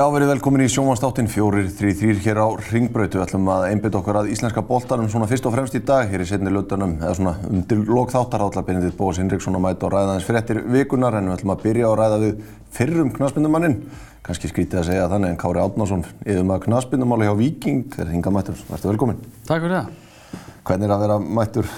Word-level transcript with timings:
Já, 0.00 0.06
verið 0.08 0.30
velkomin 0.30 0.62
í 0.64 0.66
sjómanstáttin 0.72 1.26
fjórir, 1.28 1.66
þrý, 1.76 1.90
þrýr 1.98 2.20
hér 2.24 2.38
á 2.40 2.48
Ringbrautu. 2.70 3.18
Við 3.18 3.24
ætlum 3.26 3.50
að 3.52 3.66
einbytta 3.66 3.98
okkur 3.98 4.18
að 4.22 4.30
íslenska 4.32 4.62
boltanum 4.64 5.10
svona 5.12 5.26
fyrst 5.28 5.44
og 5.44 5.52
fremst 5.52 5.76
í 5.76 5.82
dag 5.84 6.08
hér 6.08 6.24
í 6.24 6.28
setni 6.30 6.48
lötunum, 6.54 6.94
eða 7.02 7.18
svona 7.18 7.34
undir 7.50 7.82
lokþáttar 7.84 8.46
álla 8.46 8.62
Benedikt 8.64 8.96
Bóas 8.96 9.20
Hinriksson 9.20 9.58
að 9.58 9.64
mæta 9.66 9.90
og 9.90 9.92
ræða 9.92 10.14
aðeins 10.14 10.24
fyrir 10.30 10.40
eftir 10.40 10.62
vikunar 10.72 11.18
en 11.18 11.28
við 11.28 11.36
ætlum 11.36 11.52
að 11.52 11.66
byrja 11.66 11.90
að 11.90 11.98
ræða 12.00 12.18
við 12.24 12.40
fyrrum 12.78 13.12
knaspindumannin. 13.18 13.78
Kanski 14.24 14.54
skrítið 14.54 14.80
að 14.80 14.88
segja 14.88 15.12
þannig 15.12 15.34
en 15.34 15.40
Kári 15.44 15.64
Átnarsson, 15.66 16.08
yfir 16.24 16.48
maður 16.48 16.68
knaspindumáli 16.70 17.28
hjá 17.28 17.36
Viking, 17.44 17.84
er 18.00 18.14
hinga 18.14 18.32
mættur. 18.38 18.68
Værstu 18.72 18.94
velkomin. 18.94 19.20
Takk 19.44 19.66
fyrir 19.66 19.82
það. 19.82 20.44
Hvernig 20.64 20.88
er 20.88 20.96
að 20.96 21.04
vera 21.10 21.24
mættur 21.28 21.74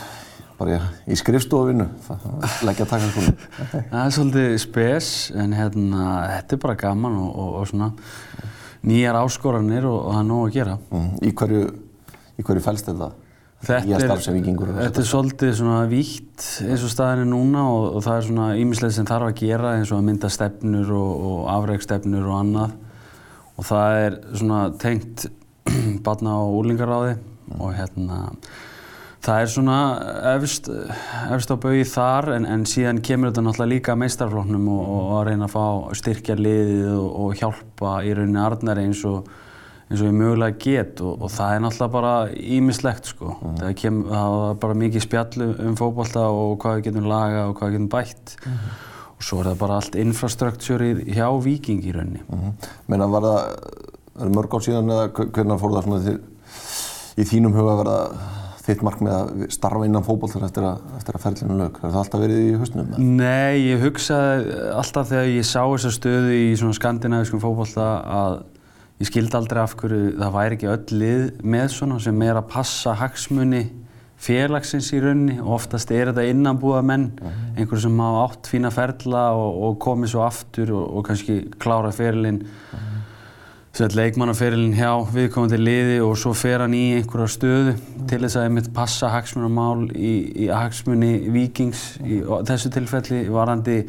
bara 0.62 0.78
í 1.10 1.18
skrifstofinu, 1.18 1.88
leggja 2.66 2.86
takkarskónu? 2.86 3.34
Það 3.90 4.02
er 4.02 4.14
svolítið 4.16 4.56
spes 4.62 5.08
en 5.38 5.56
hérna, 5.56 6.06
þetta 6.36 6.56
er 6.56 6.62
bara 6.62 6.78
gaman 6.78 7.18
og, 7.18 7.32
og, 7.32 7.56
og 7.60 7.70
svona 7.70 7.90
nýjar 8.86 9.18
áskoranir 9.20 9.86
og, 9.88 9.98
og 9.98 10.14
það 10.14 10.22
er 10.22 10.30
nóg 10.30 10.46
að 10.46 10.54
gera. 10.56 10.78
Mm. 10.92 11.10
Í 11.22 11.34
hverju, 11.38 11.66
í 12.38 12.46
hverju 12.46 12.64
fælst 12.64 12.88
þetta? 12.90 13.10
Þetta 13.62 13.94
er, 13.94 14.16
þetta 14.74 15.02
er 15.04 15.06
svolítið 15.06 15.52
svona 15.54 15.82
vítt 15.86 16.46
eins 16.66 16.82
og 16.82 16.90
staðin 16.90 17.22
er 17.22 17.28
núna 17.30 17.62
og, 17.70 17.84
og 17.94 18.02
það 18.02 18.16
er 18.16 18.24
svona 18.26 18.46
ímislega 18.58 18.96
sem 18.96 19.06
þarf 19.06 19.28
að 19.28 19.36
gera 19.38 19.76
eins 19.76 19.92
og 19.92 20.00
að 20.00 20.08
mynda 20.08 20.30
stefnur 20.34 20.90
og, 20.98 21.12
og 21.28 21.44
afrækstefnur 21.52 22.26
og 22.26 22.40
annað 22.40 22.74
og 23.54 23.68
það 23.68 24.00
er 24.00 24.18
svona 24.32 24.64
tengt 24.82 25.28
barna 26.08 26.34
á 26.34 26.42
úlingaráði 26.42 27.14
mm. 27.14 27.60
og 27.60 27.70
hérna 27.78 28.18
Það 29.22 29.38
er 29.38 29.50
svona 29.52 29.76
efst, 30.32 30.66
efst 31.30 31.52
á 31.54 31.56
baui 31.62 31.84
þar 31.86 32.32
en, 32.34 32.46
en 32.48 32.64
síðan 32.66 32.98
kemur 33.06 33.30
þetta 33.30 33.44
náttúrulega 33.46 33.70
líka 33.70 33.92
að 33.94 34.00
meistarfloknum 34.02 34.64
og, 34.72 34.80
og 34.82 35.12
að 35.20 35.28
reyna 35.28 35.46
að 35.46 35.52
fá 35.52 35.94
styrkja 36.00 36.36
liðið 36.40 36.96
og, 36.96 37.06
og 37.22 37.36
hjálpa 37.38 37.92
í 38.02 38.16
rauninni 38.18 38.42
Arnari 38.42 38.88
eins 38.88 39.04
og, 39.06 39.30
eins 39.86 40.02
og 40.02 40.08
ég 40.08 40.16
mögulega 40.18 40.58
get 40.64 41.04
og 41.06 41.28
það 41.30 41.54
er 41.54 41.62
náttúrulega 41.62 41.94
bara 41.94 42.16
ímislegt 42.58 43.12
sko. 43.12 43.36
Mm. 43.36 43.54
Það, 43.60 43.76
kem, 43.84 44.02
það 44.10 44.40
er 44.48 44.60
bara 44.66 44.78
mikið 44.82 45.06
spjall 45.06 45.48
um 45.52 45.78
fókbalta 45.78 46.26
og 46.34 46.58
hvað 46.66 46.80
við 46.80 46.84
getum 46.90 47.08
laga 47.14 47.46
og 47.46 47.56
hvað 47.60 47.70
við 47.70 47.78
getum 47.78 47.88
bætt 47.94 48.36
mm. 48.42 48.68
og 49.14 49.30
svo 49.30 49.40
er 49.44 49.52
það 49.52 49.58
bara 49.62 49.78
allt 49.78 50.02
infrastruktúrið 50.02 51.06
hjá 51.14 51.28
Viking 51.46 51.86
í 51.86 51.94
rauninni. 51.94 52.26
Mm. 52.26 52.70
Meina 52.90 53.12
var 53.14 53.30
það, 53.30 53.42
er 54.18 54.36
mörg 54.40 54.58
ár 54.58 54.66
síðan 54.66 54.94
eða 54.98 55.10
hvernig 55.22 55.62
fór 55.62 55.78
það 55.78 55.90
svona 55.92 56.16
í 57.12 57.28
þínum 57.28 57.54
huga 57.54 57.76
að 57.76 57.84
verða 57.86 58.40
þitt 58.62 58.84
markmið 58.86 59.12
að 59.16 59.42
starfa 59.54 59.86
innan 59.88 60.06
fókbóltar 60.06 60.46
eftir 60.46 60.66
að, 60.66 60.86
eftir 60.98 61.18
að 61.18 61.24
ferlinu 61.24 61.58
lög? 61.58 61.80
Har 61.82 61.92
það 61.92 62.00
alltaf 62.04 62.22
verið 62.22 62.40
í 62.42 62.54
hausnum? 62.60 62.94
Nei, 63.18 63.58
ég 63.66 63.82
hugsaði 63.82 64.56
alltaf 64.78 65.10
þegar 65.10 65.30
ég 65.32 65.48
sá 65.48 65.60
þessa 65.60 65.92
stöðu 65.96 66.36
í 66.36 66.48
svona 66.60 66.78
skandinavískum 66.78 67.42
fókbólta 67.42 67.88
að 68.06 68.36
ég 69.02 69.10
skildi 69.10 69.38
aldrei 69.38 69.62
af 69.64 69.76
hverju 69.80 70.12
það 70.20 70.36
væri 70.36 70.58
ekki 70.58 70.72
öll 70.76 70.98
lið 71.02 71.24
með 71.54 71.72
svona 71.74 71.98
sem 72.04 72.22
er 72.28 72.38
að 72.38 72.50
passa 72.54 72.94
hagsmunni 73.00 73.64
félagsins 74.22 74.92
í 74.94 75.00
raunni 75.02 75.40
og 75.42 75.56
oftast 75.56 75.90
er 75.90 76.12
þetta 76.12 76.28
innanbúða 76.30 76.84
menn, 76.86 77.08
uh 77.18 77.26
-huh. 77.26 77.58
einhver 77.58 77.80
sem 77.82 77.98
hafa 77.98 78.22
átt 78.28 78.46
fína 78.46 78.70
ferla 78.70 79.24
og, 79.34 79.62
og 79.66 79.78
komið 79.82 80.12
svo 80.14 80.22
aftur 80.22 80.70
og, 80.70 80.84
og 80.96 81.06
kannski 81.08 81.40
klára 81.58 81.90
-huh 81.90 82.91
sett 82.91 82.91
leikmannaferilin 83.80 84.74
hjá 84.76 84.90
viðkomandi 85.14 85.56
liði 85.56 85.98
og 86.04 86.16
svo 86.20 86.34
fer 86.36 86.60
hann 86.60 86.74
í 86.76 86.98
einhverja 86.98 87.28
stöðu 87.32 87.72
mm. 87.72 88.06
til 88.10 88.20
þess 88.20 88.36
að 88.36 88.46
einmitt 88.48 88.72
passa 88.76 89.08
hagsmunamál 89.08 89.86
í, 89.96 90.12
í 90.44 90.48
hagsmunni 90.52 91.30
vikings 91.32 91.96
í 92.04 92.20
þessu 92.20 92.72
tilfelli 92.74 93.24
varandi 93.32 93.82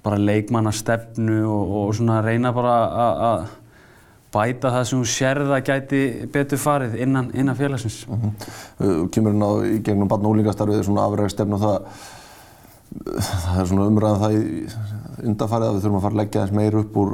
bara 0.00 0.16
leikmannastefnu 0.16 1.42
og, 1.44 1.74
og 1.82 1.94
svona 1.98 2.22
reyna 2.24 2.54
bara 2.56 2.76
að 3.26 3.42
bæta 4.32 4.70
það 4.70 4.86
sem 4.88 5.00
hún 5.02 5.10
sérða 5.10 5.58
gæti 5.66 6.00
betur 6.32 6.60
farið 6.62 6.94
innan, 7.02 7.32
innan 7.34 7.58
félagsins. 7.58 8.06
Mm 8.08 8.20
-hmm. 8.22 9.08
Kymur 9.10 9.32
hérna 9.32 9.50
í 9.66 9.82
gegnum 9.82 10.08
barn 10.08 10.24
og 10.24 10.32
úlingastarfið 10.36 10.84
svona 10.84 11.04
afræðstefnu 11.04 11.54
og 11.54 11.60
það 11.60 11.78
það 12.90 13.60
er 13.60 13.66
svona 13.66 13.86
umræðan 13.86 14.22
það 14.22 14.32
í 14.34 14.40
undarfarið 15.30 15.68
að 15.68 15.74
við 15.74 15.82
þurfum 15.82 15.98
að 15.98 16.02
fara 16.02 16.14
að 16.14 16.20
leggja 16.20 16.42
eins 16.42 16.52
meir 16.52 16.76
upp 16.80 16.96
úr 16.96 17.12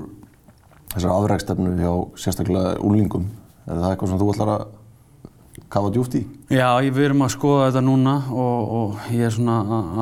þessar 0.96 1.12
afrækstefnu 1.12 1.76
hjá 1.78 1.92
sérstaklega 2.18 2.74
úlingum. 2.84 3.28
Er 3.66 3.78
það 3.78 3.92
eitthvað 3.92 4.12
sem 4.12 4.20
þú 4.22 4.32
ætlar 4.32 4.52
að 4.54 4.66
kafa 5.72 5.90
djúft 5.92 6.16
í? 6.16 6.22
Já, 6.52 6.68
við 6.84 7.02
erum 7.08 7.24
að 7.26 7.32
skoða 7.34 7.68
þetta 7.68 7.82
núna 7.84 8.14
og, 8.30 8.74
og 8.78 9.08
ég 9.12 9.26
er 9.26 9.34
svona 9.34 9.56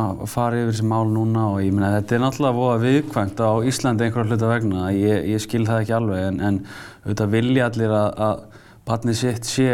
að 0.05 0.25
fara 0.31 0.61
yfir 0.61 0.73
þessi 0.73 0.89
mál 0.91 1.07
núna 1.11 1.47
og 1.55 1.63
ég 1.65 1.75
minna 1.75 1.93
þetta 1.97 2.17
er 2.17 2.25
náttúrulega 2.25 2.59
voða 2.59 2.81
viðkvæmt 2.83 3.41
á 3.41 3.51
Íslandi 3.71 4.07
einhverja 4.07 4.31
hluta 4.31 4.51
vegna. 4.51 4.89
Ég, 4.95 5.29
ég 5.33 5.43
skil 5.43 5.65
það 5.69 5.85
ekki 5.85 5.97
alveg 5.99 6.27
en, 6.29 6.41
en 6.49 6.61
auðvitað 7.05 7.35
vilja 7.37 7.69
allir 7.71 7.95
að, 7.97 8.11
að 8.29 8.63
barnið 8.85 9.21
sitt 9.21 9.49
sé 9.49 9.69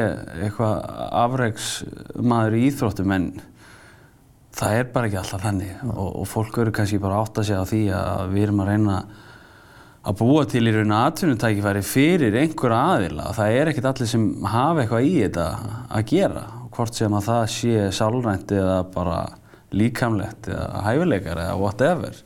eitthvað 0.45 0.77
afræksmaður 1.25 2.59
í 2.61 2.67
íþróttum 2.69 3.17
en 3.17 3.27
það 4.61 4.77
er 4.77 4.93
bara 4.95 5.11
ekki 5.11 5.19
alltaf 5.21 5.43
þannig 5.43 5.83
og, 5.91 6.07
og 6.23 6.31
fólk 6.31 6.61
eru 6.63 6.75
kannski 6.75 7.01
bara 7.03 7.19
átt 7.25 7.41
að 7.41 7.51
segja 7.51 7.65
á 7.67 7.71
því 7.71 7.83
að 7.97 8.37
við 8.37 8.47
erum 8.47 8.63
að 8.63 8.71
reyna 8.71 9.01
að 9.01 9.27
búa 10.21 10.47
til 10.49 10.65
í 10.65 10.73
raun 10.73 10.95
aðtunutækifæri 10.97 11.83
fyrir 11.85 12.37
einhverja 12.41 12.81
aðila. 12.95 13.31
Það 13.37 13.57
er 13.59 13.71
ekkert 13.71 13.89
allir 13.91 14.09
sem 14.09 14.27
hafa 14.49 14.85
eitthvað 14.85 15.09
í 15.09 15.15
þetta 15.19 15.47
að 15.93 16.07
gera. 16.15 16.45
Hvort 16.73 16.97
sem 16.97 17.17
að 17.19 17.27
það 17.29 17.43
sé 17.53 17.89
sálrænt 17.93 18.55
eða 18.57 18.79
bara 18.95 19.19
líkamlegt 19.77 20.49
eða 20.51 20.85
hæfileikar 20.87 21.43
eða 21.45 21.59
whatever. 21.61 22.23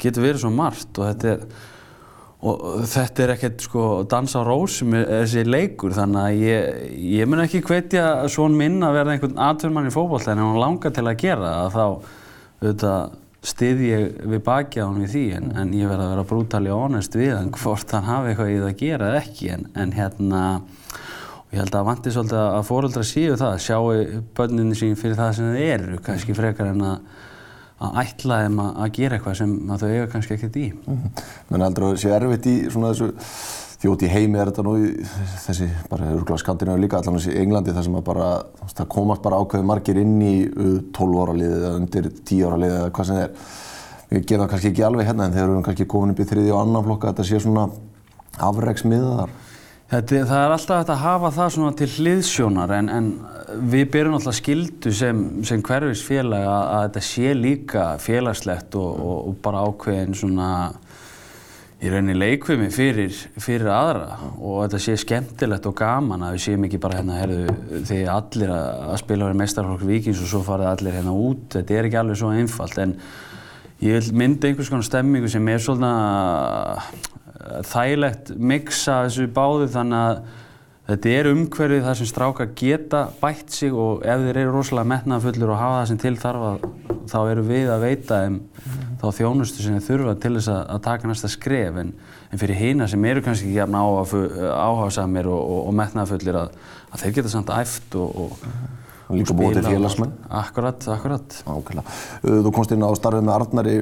Getur 0.00 0.24
verið 0.24 0.44
svo 0.44 0.54
margt 0.54 1.02
og 1.02 1.10
þetta 1.10 1.34
er, 1.34 1.44
og 2.48 2.66
þetta 2.88 3.24
er 3.24 3.34
ekkert 3.34 3.64
sko 3.66 3.84
dansa 4.08 4.40
á 4.40 4.48
rósum 4.48 4.94
þessi 4.96 5.44
leikur 5.44 5.96
þannig 5.96 6.20
að 6.22 6.42
ég, 6.46 6.82
ég 7.18 7.28
mun 7.28 7.42
ekki 7.44 7.64
hvetja 7.66 8.28
svon 8.30 8.56
minn 8.56 8.78
að 8.86 9.00
verða 9.00 9.16
einhvern 9.16 9.40
aðtunmann 9.48 9.90
í 9.90 9.94
fókból 9.94 10.22
en 10.22 10.44
hann 10.44 10.60
langar 10.62 10.94
til 10.94 11.04
að 11.04 11.18
gera 11.26 11.56
þá 11.74 11.82
auðvitað 12.62 13.16
stið 13.44 13.84
ég 13.86 14.18
við 14.32 14.42
baki 14.46 14.82
á 14.82 14.86
hann 14.88 14.98
við 15.02 15.12
því 15.14 15.24
en, 15.38 15.52
en 15.62 15.76
ég 15.78 15.90
verði 15.90 16.06
að 16.06 16.12
vera 16.14 16.26
brútali 16.32 16.72
og 16.74 16.82
honest 16.86 17.14
við 17.18 17.36
hann 17.36 17.52
hvort 17.60 17.94
hann 17.94 18.08
hafi 18.08 18.32
eitthvað 18.32 18.52
í 18.52 18.58
það 18.58 18.72
að 18.72 18.82
gera 18.82 19.12
eða 19.12 19.22
ekki 19.22 19.52
en, 19.54 19.68
en 19.78 19.94
hérna 19.94 20.42
og 20.58 21.54
ég 21.54 21.62
held 21.62 21.78
að 21.78 21.88
vantir 21.88 22.14
svolítið 22.16 22.42
að 22.42 22.66
fóröldra 22.68 23.06
síu 23.06 23.38
það 23.40 23.62
sjáu 23.64 23.86
börnunni 24.36 24.76
sín 24.76 24.98
fyrir 25.00 25.16
það 25.16 25.32
sem 25.38 25.54
þau 25.54 25.64
eru 25.68 26.02
kannski 26.04 26.36
frekar 26.36 26.74
en 26.74 26.84
að 26.90 27.00
að 27.78 27.98
ætla 28.02 28.40
þeim 28.42 28.60
að, 28.62 28.70
að 28.82 28.92
gera 28.96 29.18
eitthvað 29.18 29.36
sem 29.38 29.54
þau 29.70 29.88
eiga 29.88 30.06
kannski 30.10 30.34
ekkert 30.34 30.56
í. 30.58 30.66
Mm 30.74 30.96
-hmm. 30.96 31.26
Menn 31.50 31.64
heldur 31.64 31.84
að 31.86 31.92
það 31.92 32.00
sé 32.02 32.14
erfitt 32.16 32.48
í 32.50 32.54
svona 32.72 32.90
þessu 32.90 33.10
því 33.78 33.90
út 33.92 34.02
í 34.02 34.10
heimi 34.10 34.40
er 34.40 34.50
þetta 34.50 34.64
nú 34.66 34.74
í 34.80 34.88
þessi 35.44 35.68
bara 35.90 36.10
örgulega 36.16 36.42
Skandinavíu 36.42 36.82
líka 36.82 36.98
allan 36.98 37.18
þessi 37.20 37.36
Englandi 37.38 37.74
þar 37.76 37.86
sem 37.86 37.98
að 37.98 38.06
bara 38.08 38.28
það 38.72 38.88
komast 38.94 39.22
bara 39.22 39.38
ákveði 39.38 39.68
margir 39.70 40.00
inn 40.02 40.16
í 40.18 40.34
12 40.96 41.20
ára 41.22 41.36
liðið 41.38 41.66
eða 41.68 41.74
undir 41.78 42.08
10 42.18 42.48
ára 42.48 42.62
liðið 42.64 42.78
eða 42.80 42.94
hvað 42.96 43.10
sem 43.10 43.20
það 43.20 43.26
er. 43.26 43.52
Við 44.08 44.24
gerum 44.24 44.42
það 44.42 44.50
kannski 44.54 44.72
ekki 44.72 44.86
alveg 44.88 45.10
hérna 45.10 45.28
en 45.28 45.36
þegar 45.36 45.46
við 45.46 45.54
erum 45.54 45.66
kannski 45.68 45.86
komin 45.92 46.14
upp 46.14 46.22
í 46.24 46.26
þriði 46.32 46.54
og 46.54 46.62
annan 46.62 46.86
flokka 46.88 47.12
þetta 47.12 47.28
sé 47.28 47.40
svona 47.44 47.68
afreiksmiðar. 48.48 49.36
Þetta, 49.88 50.18
það 50.28 50.42
er 50.42 50.52
alltaf 50.52 50.80
hægt 50.82 50.90
að 50.92 51.00
hafa 51.04 51.28
það 51.32 51.52
svona 51.54 51.76
til 51.78 51.88
hliðsjónar 51.94 52.72
en, 52.76 52.88
en 52.92 53.06
við 53.72 53.86
byrjum 53.94 54.18
alltaf 54.18 54.36
skildu 54.36 54.90
sem, 54.92 55.22
sem 55.48 55.62
hverfisfélag 55.64 56.44
að, 56.44 56.64
að 56.74 56.82
þetta 56.88 57.04
sé 57.06 57.32
líka 57.36 57.86
félagslegt 58.02 58.76
og, 58.76 58.90
og, 58.98 59.16
og 59.30 59.38
bara 59.44 59.62
ákveðin 59.64 60.18
svona 60.18 60.50
í 61.78 61.90
rauninni 61.92 62.16
leikvimi 62.16 62.72
fyrir, 62.74 63.14
fyrir 63.38 63.68
aðra 63.70 64.16
og 64.34 64.64
þetta 64.64 64.80
sé 64.82 64.96
skemmtilegt 64.98 65.66
og 65.70 65.76
gaman 65.78 66.24
að 66.26 66.34
við 66.34 66.42
séum 66.48 66.64
ekki 66.66 66.80
bara 66.82 66.98
hérna, 66.98 67.18
herðu, 67.20 67.54
þegar 67.86 68.08
allir 68.16 68.52
að 68.56 68.96
spila 69.04 69.28
verið 69.28 69.40
mestarfólk 69.44 69.84
vikings 69.86 70.22
og 70.24 70.32
svo 70.32 70.40
farið 70.46 70.70
allir 70.72 70.98
hérna 70.98 71.14
út, 71.14 71.44
þetta 71.54 71.76
er 71.76 71.86
ekki 71.86 72.00
alveg 72.00 72.18
svo 72.18 72.32
einfalt 72.34 72.80
en 72.82 72.96
ég 73.84 73.94
vil 73.94 74.18
mynda 74.24 74.50
einhvers 74.50 74.72
konar 74.74 74.88
stemmingu 74.88 75.30
sem 75.30 75.52
er 75.52 75.62
svona 75.62 75.92
uh, 76.82 76.90
þægilegt 77.70 78.34
mixa 78.34 79.04
þessu 79.06 79.28
báðu 79.38 79.70
þannig 79.76 80.02
að 80.02 80.20
þetta 80.88 81.14
er 81.14 81.30
umhverfið 81.30 81.86
þar 81.86 82.00
sem 82.00 82.10
strákar 82.10 82.52
geta 82.58 83.06
bætt 83.22 83.54
sig 83.54 83.70
og 83.86 84.02
ef 84.02 84.26
þeir 84.26 84.42
eru 84.42 84.56
rosalega 84.56 84.96
metnaðfullur 84.96 85.54
og 85.54 85.62
hafa 85.62 85.80
það 85.82 85.90
sem 85.92 86.02
til 86.08 86.16
þarf 86.26 86.50
að 86.50 86.68
þá 87.08 87.18
eru 87.22 87.48
við 87.54 87.70
að 87.70 87.84
veita 87.86 88.22
um 88.26 88.42
þá 88.98 89.06
þjónustu 89.20 89.62
sem 89.62 89.76
þeir 89.78 89.86
þurfa 89.86 90.16
til 90.22 90.34
þess 90.36 90.50
að, 90.52 90.60
að 90.74 90.82
taka 90.88 91.10
næsta 91.10 91.30
skref 91.32 91.78
en, 91.82 91.94
en 92.32 92.42
fyrir 92.42 92.58
hýna 92.58 92.88
sem 92.90 93.04
eru 93.10 93.22
kannski 93.24 93.48
ekki 93.48 93.60
jafn 93.60 93.78
áhásamir 93.78 95.30
og, 95.30 95.38
og, 95.38 95.60
og 95.70 95.78
metnaðfullir 95.78 96.42
að, 96.42 96.56
að 96.90 97.04
þeir 97.04 97.16
geta 97.20 97.32
samt 97.34 97.52
æft 97.54 97.98
og, 97.98 98.24
og 98.26 99.14
líka 99.14 99.36
búið 99.36 99.60
til 99.60 99.68
félagsmenn. 99.72 100.14
Akkurat, 100.28 100.88
akkurat. 100.92 101.42
Ákveðlega. 101.46 101.98
Þú 102.22 102.54
komst 102.54 102.74
inn 102.74 102.84
á 102.84 102.90
starfið 102.98 103.24
með 103.24 103.36
Arnari 103.36 103.76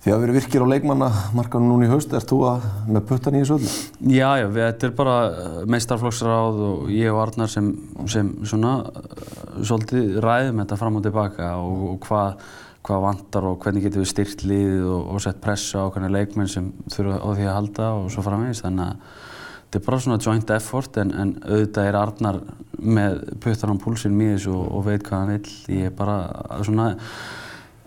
því 0.00 0.14
að 0.14 0.22
verið 0.22 0.38
virkir 0.38 0.64
á 0.64 0.72
leikmannamarkanum 0.72 1.74
núna 1.74 1.88
í 1.88 1.90
haust. 1.90 2.14
Er 2.16 2.24
þú 2.24 2.38
að 2.48 2.64
með 2.88 3.04
puttan 3.10 3.36
í 3.36 3.42
þessu 3.42 3.58
öllu? 3.58 3.72
Já, 4.14 4.28
já, 4.40 4.46
við, 4.46 4.62
þetta 4.62 4.88
er 4.88 4.94
bara 4.96 5.16
uh, 5.28 5.58
meistarflokksráð 5.74 6.62
og 6.70 6.88
ég 6.94 7.12
og 7.12 7.20
Arnar 7.26 7.52
sem, 7.52 7.68
sem 8.08 8.32
svona 8.48 8.78
uh, 8.88 9.12
svolítið 9.60 10.16
ræðum 10.24 10.64
þetta 10.64 10.80
fram 10.80 10.96
og 11.00 11.04
tilbaka 11.04 11.52
og 11.60 12.00
hvað 12.06 12.48
hvað 12.86 13.02
vantar 13.04 13.46
og 13.48 13.58
hvernig 13.60 13.84
getum 13.84 14.04
við 14.04 14.12
styrt 14.12 14.44
liðið 14.46 14.86
og, 14.88 15.02
og 15.14 15.24
sett 15.24 15.42
pressa 15.42 15.84
á 15.84 15.90
hvernig 15.92 16.14
leikmenn 16.14 16.48
sem 16.48 16.70
þurfa 16.88 17.18
á 17.20 17.28
því 17.28 17.44
að 17.48 17.58
halda 17.58 17.90
og 17.98 18.08
svo 18.14 18.24
framvegis 18.24 18.64
þannig 18.64 18.86
að 18.86 19.18
þetta 19.70 19.78
er 19.78 19.84
bara 19.86 20.00
svona 20.02 20.22
joint 20.24 20.50
effort 20.50 20.96
en, 20.98 21.12
en 21.14 21.34
auðvitað 21.44 21.88
er 21.88 21.98
Arnar 22.00 22.38
með 22.80 23.20
puttar 23.44 23.70
á 23.70 23.76
púlsinn 23.78 24.16
þessu 24.18 24.54
og, 24.56 24.64
og 24.78 24.86
veit 24.88 25.04
hvað 25.06 25.20
hann 25.20 25.34
vill. 25.36 25.52
Ég 25.76 25.90
er 25.90 25.94
bara 25.94 26.16
svona, 26.66 26.88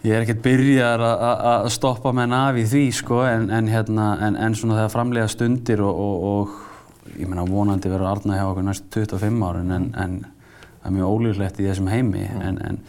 ég 0.05 0.15
er 0.15 0.23
ekkert 0.23 0.43
byrjar 0.45 1.03
að 1.03 1.67
stoppa 1.75 2.13
menn 2.15 2.35
af 2.37 2.59
í 2.61 2.63
því 2.69 2.85
sko 2.95 3.23
en, 3.27 3.49
en 3.51 3.67
hérna, 3.67 4.13
en, 4.23 4.37
en 4.39 4.55
svona 4.55 4.79
þegar 4.79 4.93
framlega 4.93 5.33
stundir 5.33 5.83
og, 5.83 6.23
og 6.29 7.17
ég 7.17 7.27
meina 7.27 7.43
vonandi 7.49 7.91
verður 7.91 8.13
Arnar 8.13 8.39
hjá 8.39 8.45
okkur 8.47 8.67
næst 8.69 8.87
25 8.93 9.43
árin 9.49 9.75
en 9.75 9.91
það 9.91 10.87
er 10.87 10.97
mjög 11.01 11.17
ólíklegt 11.17 11.59
í 11.59 11.67
þessum 11.67 11.91
heimi 11.91 12.23
en 12.23 12.79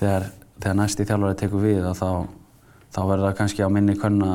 þegar, 0.00 0.30
þegar 0.60 0.78
næsti 0.78 1.08
þjálfari 1.08 1.38
tekur 1.40 1.64
við 1.64 1.88
þá, 1.96 2.10
þá 2.92 3.00
verður 3.00 3.26
það 3.26 3.36
kannski 3.40 3.64
á 3.64 3.68
minni 3.72 3.96
könna 3.98 4.30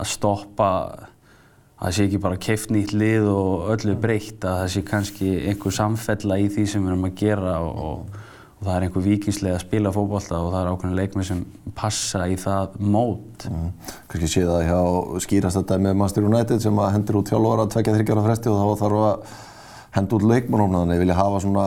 að 0.00 0.10
stoppa 0.12 0.70
að 0.72 1.86
það 1.88 1.94
sé 1.96 2.04
ekki 2.06 2.20
bara 2.22 2.42
keift 2.42 2.74
nýtt 2.74 2.92
lið 2.94 3.28
og 3.32 3.70
öllu 3.74 3.96
breytt 3.98 4.44
að 4.46 4.60
það 4.60 4.68
sé 4.74 4.82
kannski 4.86 5.30
einhver 5.50 5.74
samfella 5.74 6.38
í 6.38 6.50
því 6.52 6.66
sem 6.70 6.84
við 6.84 6.92
erum 6.92 7.08
að 7.08 7.16
gera 7.18 7.54
og, 7.58 7.80
og, 7.86 8.18
og 8.60 8.66
það 8.68 8.74
er 8.76 8.86
einhver 8.86 9.06
vikingslega 9.06 9.58
að 9.58 9.64
spila 9.64 9.94
fókbalta 9.96 10.38
og 10.38 10.52
það 10.52 10.60
er 10.60 10.70
ákveðin 10.70 11.00
leikmið 11.00 11.28
sem 11.30 11.40
passa 11.78 12.26
í 12.30 12.36
það 12.38 12.76
mót. 12.86 13.48
Mm. 13.50 13.70
Kannski 14.12 14.30
sé 14.30 14.44
það 14.46 14.68
hjá 14.68 14.82
skýrast 15.26 15.58
þetta 15.58 15.80
með 15.88 15.96
Master 16.04 16.28
United 16.28 16.62
sem 16.62 16.82
að 16.84 16.92
hendur 16.96 17.18
út 17.22 17.32
þjálfvara 17.32 17.66
að 17.66 17.72
tvekja 17.74 17.96
þryggjara 17.96 18.26
fresti 18.28 18.52
og 18.52 18.60
þá 18.60 18.84
þarf 18.84 19.06
að 19.08 19.40
henda 19.96 20.18
út 20.18 20.28
leikmannum 20.30 20.78
þannig 20.78 21.00
að 21.00 21.02
vilja 21.02 21.18
hafa 21.18 21.42
svona 21.42 21.66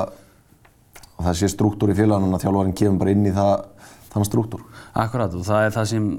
að 1.16 1.28
það 1.28 1.38
sé 1.40 1.50
struktúr 1.52 1.92
í 1.92 1.98
félagann 1.98 2.36
að 2.36 2.46
þjálfvarin 2.46 2.78
kemur 2.80 3.02
bara 3.04 3.14
inn 3.16 3.28
í 3.28 3.34
það, 3.36 3.54
þann 4.16 4.28
struktúr. 4.32 4.68
Akkurát 4.96 5.36
og 5.36 5.46
það 5.46 5.70
er 5.70 5.74
það 5.76 5.90
sem 5.94 6.12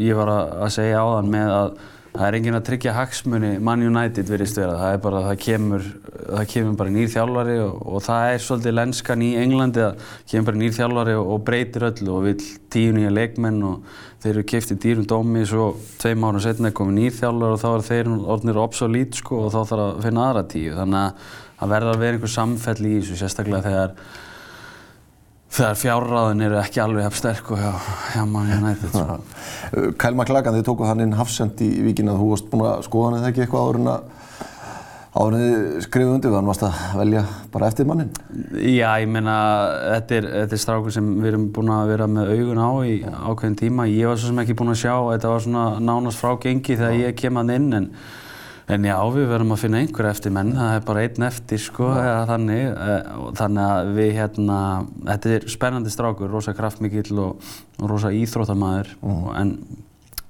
ég 0.00 0.16
var 0.18 0.32
að 0.34 0.70
segja 0.74 1.02
áðan 1.04 1.32
með 1.32 1.56
að 1.56 1.74
það 2.12 2.26
er 2.26 2.36
enginn 2.36 2.56
að 2.58 2.64
tryggja 2.66 2.92
hagsmunni 2.92 3.50
Man 3.64 3.82
United 3.86 4.28
verist 4.28 4.58
vera. 4.60 4.76
Það 4.76 4.94
er 4.94 5.02
bara 5.04 5.20
að 5.20 5.28
það 5.30 5.38
kemur, 5.46 5.84
það 6.20 6.48
kemur 6.52 6.74
bara 6.80 6.92
nýr 6.92 7.12
þjálfari 7.12 7.54
og, 7.62 7.78
og 7.88 8.02
það 8.04 8.24
er 8.28 8.42
svolítið 8.46 8.76
lenskan 8.76 9.24
í 9.24 9.30
Englandi 9.40 9.84
að 9.86 10.02
kemur 10.28 10.48
bara 10.50 10.60
nýr 10.60 10.74
þjálfari 10.76 11.14
og, 11.16 11.30
og 11.32 11.46
breytir 11.46 11.86
öllu 11.88 12.16
og 12.16 12.26
vil 12.26 12.34
tíu 12.72 12.96
nýja 12.96 13.12
leikmenn 13.16 13.62
og 13.68 13.94
þeir 14.22 14.32
eru 14.34 14.44
kiftið 14.52 14.82
dýrum 14.84 15.08
dómi 15.08 15.46
svo 15.48 15.70
tveim 16.02 16.26
ára 16.28 16.42
setna 16.44 16.72
komið 16.76 16.98
nýr 16.98 17.16
þjálfari 17.16 17.56
og 17.56 17.62
þá 17.62 17.70
er 17.72 17.86
þeir 17.88 18.12
orðinir 18.20 18.60
obsolít 18.60 19.22
sko 19.22 19.46
og 19.46 19.54
þá 19.54 19.60
þarf 19.62 19.86
að 19.86 20.04
finna 20.04 20.26
aðra 20.28 20.44
tíu. 20.52 20.76
Þannig 20.76 21.00
að 21.06 21.32
það 21.62 21.72
verður 21.76 21.94
að 21.94 22.04
vera 22.04 22.18
einhver 22.18 22.34
samfell 22.36 22.80
í 22.82 22.94
þessu 22.98 23.22
sérstaklega 23.22 23.70
þegar 23.70 23.96
þegar 25.52 25.78
fjárráðin 25.80 26.46
eru 26.46 26.58
ekki 26.62 26.80
alveg 26.82 27.06
hefð 27.08 27.20
sterk 27.20 27.52
og 27.52 27.60
hjá, 27.60 27.72
hjá 28.14 28.24
manni 28.28 28.58
nættið. 28.62 28.98
Kyle 30.00 30.16
McLagan, 30.16 30.56
þið 30.58 30.66
tókuð 30.70 30.88
hann 30.88 31.04
inn 31.04 31.16
hafsend 31.18 31.60
í 31.64 31.70
vikinu 31.84 32.14
að 32.14 32.22
þú 32.22 32.32
varst 32.32 32.50
búinn 32.52 32.68
að 32.70 32.84
skoða 32.88 33.10
hann 33.10 33.18
eða 33.20 33.32
ekki 33.32 33.44
eitthvað 33.44 33.66
áður 33.66 33.80
en 33.82 33.90
að 33.92 34.10
áður 35.12 35.34
en 35.36 35.42
þið 35.42 35.82
skrifuð 35.84 36.14
undir, 36.14 36.32
þannig 36.32 36.50
varst 36.52 36.64
að 36.64 36.76
velja 37.02 37.22
bara 37.52 37.68
eftir 37.68 37.88
mannin? 37.88 38.14
Já, 38.56 38.88
ég 39.02 39.10
meina, 39.12 39.36
þetta 39.90 40.16
er, 40.16 40.28
þetta 40.38 40.56
er 40.56 40.62
strákur 40.62 40.94
sem 40.94 41.10
við 41.18 41.30
erum 41.34 41.46
búin 41.52 41.72
að 41.74 41.92
vera 41.92 42.08
með 42.08 42.32
augun 42.32 42.62
á 42.64 42.70
í 42.88 42.94
ákveðin 43.04 43.58
tíma. 43.60 43.88
Ég 43.92 44.08
var 44.08 44.16
svo 44.16 44.32
sem 44.32 44.40
ekki 44.40 44.56
búinn 44.56 44.72
að 44.72 44.80
sjá, 44.86 44.94
þetta 45.10 45.34
var 45.34 45.44
svona 45.44 45.66
nánast 45.84 46.22
frágengi 46.22 46.78
þegar 46.80 46.96
ég 46.96 47.18
kem 47.20 47.40
hann 47.42 47.52
inn 47.52 47.68
en 47.76 47.90
En 48.70 48.84
já, 48.86 48.94
við 49.10 49.26
verðum 49.26 49.54
að 49.56 49.62
finna 49.64 49.80
einhver 49.82 50.06
eftir 50.06 50.32
menn, 50.34 50.52
það 50.54 50.74
er 50.76 50.84
bara 50.86 51.00
einn 51.02 51.24
eftir 51.26 51.60
sko, 51.60 51.88
eða 51.98 52.26
þannig. 52.30 52.66
Þannig 53.40 53.62
að 53.64 53.90
við 53.96 54.10
hérna, 54.18 54.58
þetta 55.08 55.32
er 55.36 55.46
spennandi 55.50 55.92
strákur, 55.92 56.30
rosa 56.30 56.54
kraftmikill 56.56 57.18
og, 57.24 57.48
rosa 57.82 58.12
íþróttamæður, 58.14 58.92
mm. 59.02 59.24
en 59.40 59.56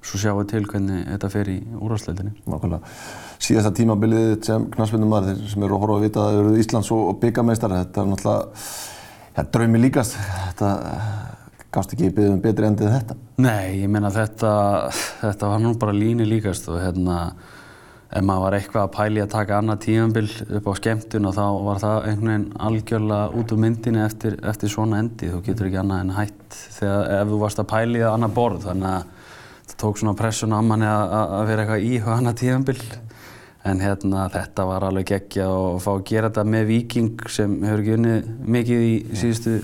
svo 0.03 0.19
sjáum 0.19 0.41
við 0.41 0.49
til 0.55 0.63
hvernig 0.71 1.05
þetta 1.11 1.31
fer 1.35 1.51
í 1.53 1.59
úrvarsleitinni. 1.77 2.33
Nákvæmlega. 2.49 2.95
Síðasta 3.43 3.75
tímabilið 3.77 4.33
sem 4.49 4.65
knastmyndumæður, 4.73 5.37
þeir 5.37 5.53
sem 5.53 5.67
eru 5.67 5.77
að 5.77 5.85
horfa 5.85 5.99
að 5.99 6.07
vita 6.07 6.25
að 6.25 6.33
þau 6.33 6.41
eru 6.47 6.63
Íslands 6.63 6.91
og 6.97 7.13
byggameistar, 7.23 7.77
þetta 7.83 8.03
er 8.03 8.11
náttúrulega, 8.11 8.67
ja, 9.37 9.47
draumi 9.55 9.83
líkast. 9.85 10.17
Þetta 10.49 10.73
gafst 11.73 11.95
ekki 11.95 12.11
byggðum 12.13 12.43
betri 12.45 12.69
endið 12.69 12.93
þetta? 12.93 13.17
Nei, 13.43 13.83
ég 13.83 13.91
meina 13.93 14.11
þetta, 14.13 14.53
þetta 15.23 15.51
var 15.55 15.63
nú 15.63 15.73
bara 15.81 15.95
líni 15.97 16.27
líkast 16.29 16.69
og 16.69 16.81
hérna, 16.83 17.19
ef 18.13 18.25
maður 18.27 18.45
var 18.45 18.57
eitthvað 18.59 18.83
að 18.87 18.93
pæli 18.97 19.23
að 19.23 19.31
taka 19.33 19.59
annað 19.59 19.79
tímanbill 19.87 20.31
upp 20.59 20.67
á 20.69 20.73
skemmtun 20.77 21.29
og 21.29 21.37
þá 21.37 21.45
var 21.65 21.79
það 21.81 22.09
einhvern 22.09 22.31
veginn 22.31 22.59
algjörlega 22.67 23.41
út 23.41 23.55
úr 23.55 23.63
myndinni 23.63 24.03
eftir, 24.05 24.37
eftir 24.53 24.73
svona 24.73 24.99
endi. 25.01 25.31
Þú 25.33 25.41
getur 25.47 25.69
ekki 25.69 25.81
annað 25.81 26.03
en 26.05 26.13
hætt 26.19 26.59
þegar 26.77 27.15
ef 27.17 27.31
þú 27.31 27.39
varst 27.41 27.63
að 27.63 27.71
pæli 27.73 28.03
að 28.03 28.17
annað 28.17 28.35
borð 28.37 28.67
þannig 28.67 28.91
að 28.91 29.31
það 29.63 29.79
tók 29.85 30.03
svona 30.03 30.19
pressun 30.19 30.53
á 30.53 30.61
manni 30.61 30.91
að, 30.91 31.15
að 31.23 31.47
vera 31.53 31.65
eitthvað 31.65 31.87
í 31.89 31.95
hvað 32.03 32.19
annað 32.19 32.39
tímanbill. 32.43 32.85
En 33.63 33.79
hérna 33.79 34.27
þetta 34.35 34.67
var 34.67 34.85
alveg 34.89 35.09
geggja 35.13 35.47
og 35.55 35.81
fá 35.85 35.93
að 35.95 36.05
gera 36.11 36.29
þetta 36.29 36.45
með 36.53 36.69
Viking 36.73 37.29
sem 37.31 37.57
hefur 37.63 37.85
ekki 37.85 37.97
unnið 37.97 38.31
mikið 38.59 38.87
í 38.89 38.95
síðustu 39.21 39.59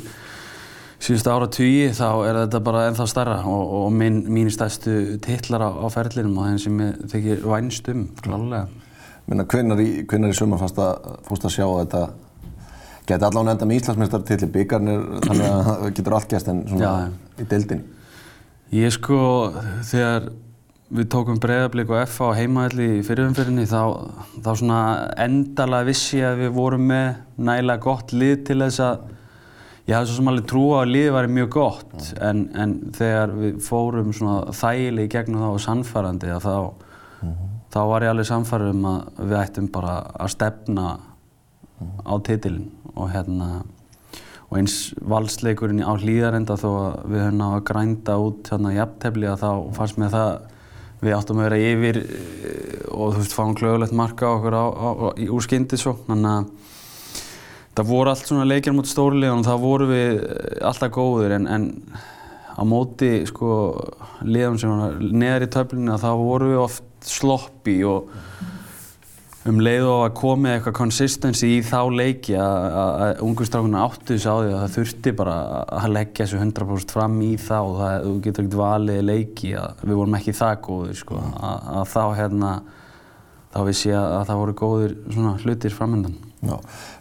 síðustu 1.09 1.33
ára 1.33 1.49
tugi 1.49 1.89
þá 1.97 2.09
er 2.29 2.39
þetta 2.43 2.61
bara 2.67 2.85
ennþá 2.91 3.07
starra 3.09 3.39
og, 3.49 3.75
og 3.81 3.93
minn, 3.97 4.21
mín 4.29 4.51
stærstu 4.53 5.17
titlar 5.25 5.65
á, 5.65 5.71
á 5.73 5.87
ferlinum 5.93 6.37
og 6.37 6.51
þeim 6.51 6.59
sem 6.61 6.83
þykir 7.09 7.45
vænst 7.49 7.89
um, 7.95 8.07
klálega. 8.21 8.67
Minna, 9.29 9.45
hvenar 9.49 9.81
í, 9.81 10.03
í 10.05 10.33
sumar 10.37 10.61
fannst 10.61 10.81
að 10.83 11.55
sjá 11.55 11.65
að 11.65 11.79
þetta 11.83 12.03
geti 13.09 13.25
allavega 13.25 13.55
enda 13.55 13.69
með 13.69 13.81
Íslandsmeistartilli 13.81 14.51
byggarnir 14.53 15.07
þannig 15.25 15.49
að 15.49 15.63
það 15.69 15.87
getur 15.99 16.19
allt 16.19 16.35
gæst 16.35 16.53
en 16.53 16.63
svona 16.69 16.85
Já, 16.85 17.09
í 17.41 17.49
deildin? 17.49 17.85
Ég 18.77 18.93
sko, 18.93 19.21
þegar 19.89 20.31
við 20.93 21.09
tókum 21.13 21.41
breiðablík 21.41 21.93
og 21.93 22.09
FA 22.09 22.33
á 22.33 22.39
heimaðalli 22.39 22.89
í 22.99 23.05
fyrirumfyrinni 23.07 23.65
þá, 23.69 23.81
þá 24.45 24.51
svona 24.53 24.81
endalega 25.25 25.89
vissi 25.89 26.21
að 26.25 26.45
við 26.45 26.53
vorum 26.57 26.85
með 26.89 27.09
nægilega 27.49 27.85
gott 27.85 28.13
lið 28.13 28.43
til 28.49 28.61
þess 28.65 28.85
að 28.85 29.07
Ég 29.89 29.97
hafði 29.97 30.11
svo 30.11 30.19
sem 30.19 30.29
alveg 30.29 30.49
trú 30.51 30.65
á 30.77 30.85
að 30.85 30.91
liðið 30.93 31.15
væri 31.17 31.31
mjög 31.33 31.53
gott 31.55 31.93
mm. 31.97 32.09
en, 32.29 32.43
en 32.61 32.75
þegar 32.97 33.37
við 33.39 33.61
fórum 33.65 34.11
svona 34.13 34.57
þægileg 34.57 35.09
í 35.09 35.13
gegnum 35.15 35.45
þá 35.47 35.49
og 35.49 35.63
sannfærandi 35.65 36.35
þá, 36.45 36.57
mm 37.23 37.39
þá 37.73 37.81
var 37.89 38.05
ég 38.05 38.13
alveg 38.13 38.29
sannfærið 38.29 38.71
um 38.75 38.87
að 38.89 39.25
við 39.29 39.41
ættum 39.43 39.73
bara 39.73 39.97
að 40.17 40.31
stefna 40.35 40.87
mm. 40.97 41.91
á 42.09 42.15
titilin 42.25 42.71
og 42.95 43.11
hérna 43.13 43.49
og 44.49 44.55
eins 44.57 44.77
valsleikurinn 45.05 45.85
á 45.85 45.93
hlýðarenda 46.01 46.57
þó 46.57 46.69
að 46.71 46.95
við 47.13 47.25
höfum 47.27 47.41
náðu 47.43 47.59
að 47.59 47.67
grænda 47.69 48.17
út 48.25 48.49
hérna 48.53 48.73
jafntefni 48.73 49.29
að 49.29 49.43
þá 49.43 49.51
fannst 49.77 50.01
mér 50.01 50.15
það 50.15 50.31
við 51.03 51.17
áttum 51.19 51.43
að 51.43 51.47
vera 51.47 51.59
yfir 51.69 52.01
eh, 52.01 52.87
og 52.89 53.13
þú 53.13 53.21
veist 53.21 53.37
fáum 53.37 53.53
klögulegt 53.59 53.95
marka 53.95 54.33
okkur 54.33 54.57
á, 54.57 54.65
á, 54.65 54.89
á, 54.89 55.07
úr 55.29 55.45
skyndið 55.45 55.83
svo 55.85 55.95
þannig 56.09 56.33
að 56.33 56.73
það 57.79 57.91
voru 57.93 58.13
allt 58.13 58.27
svona 58.27 58.49
leikjar 58.49 58.77
mot 58.77 58.89
stórliðan 58.89 59.43
og 59.43 59.49
það 59.49 59.65
voru 59.65 59.89
við 59.93 60.13
eh, 60.19 60.61
alltaf 60.67 60.95
góður 60.95 61.37
en, 61.39 61.49
en 61.55 61.69
á 62.59 62.63
móti 62.67 63.13
sko 63.29 63.51
liðan 64.27 64.59
sem 64.59 64.73
var 64.75 64.99
neðar 64.99 65.47
í 65.47 65.51
töflinu 65.55 65.99
þá 66.03 66.11
voru 66.19 66.53
við 66.53 66.63
oft 66.65 66.87
sloppi 67.07 67.79
og 67.87 68.11
um 69.49 69.61
leið 69.63 69.87
og 69.89 70.01
að 70.03 70.17
komið 70.19 70.55
eitthvað 70.57 70.77
consistency 70.77 71.53
í 71.55 71.61
þá 71.65 71.79
leiki 71.95 72.35
að 72.37 73.23
ungustrákunna 73.25 73.85
áttu 73.87 74.17
þessu 74.17 74.35
á 74.35 74.37
því 74.37 74.51
að 74.51 74.59
það 74.59 74.75
þurfti 74.75 75.13
bara 75.21 75.37
að 75.79 75.95
leggja 75.95 76.27
þessu 76.27 76.41
100% 76.43 76.95
fram 76.97 77.17
í 77.25 77.31
þá 77.41 77.57
og 77.61 77.79
það, 77.79 77.95
þú 78.03 78.15
getur 78.27 78.45
ekkert 78.45 78.59
valið 78.61 79.01
leiki 79.07 79.55
að 79.57 79.87
við 79.87 80.01
vorum 80.03 80.19
ekki 80.19 80.37
það 80.37 80.61
góður 80.67 81.01
sko 81.01 81.23
að, 81.23 81.71
að 81.79 81.89
þá 81.95 82.03
hérna 82.19 82.53
þá 83.55 83.61
vissi 83.71 83.93
ég 83.93 83.99
að 84.03 84.27
það 84.29 84.43
voru 84.43 84.57
góður 84.59 84.97
svona 85.07 85.37
hlutir 85.45 85.79
framöndan. 85.79 86.19
Já 86.39 86.59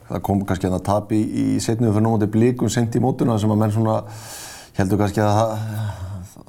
það 0.07 0.25
kom 0.27 0.43
kannski 0.47 0.69
að 0.69 0.77
það 0.77 0.85
tapi 0.89 1.21
í, 1.21 1.45
í 1.57 1.61
setnum 1.63 1.93
fyrir 1.93 2.07
nómandi 2.07 2.31
blíkum 2.31 2.71
sent 2.71 2.95
í 2.95 3.03
mótuna 3.03 3.37
sem 3.41 3.53
að 3.53 3.61
menn 3.63 3.75
svona 3.75 4.01
heldur 4.77 5.01
kannski 5.01 5.23
að 5.23 5.41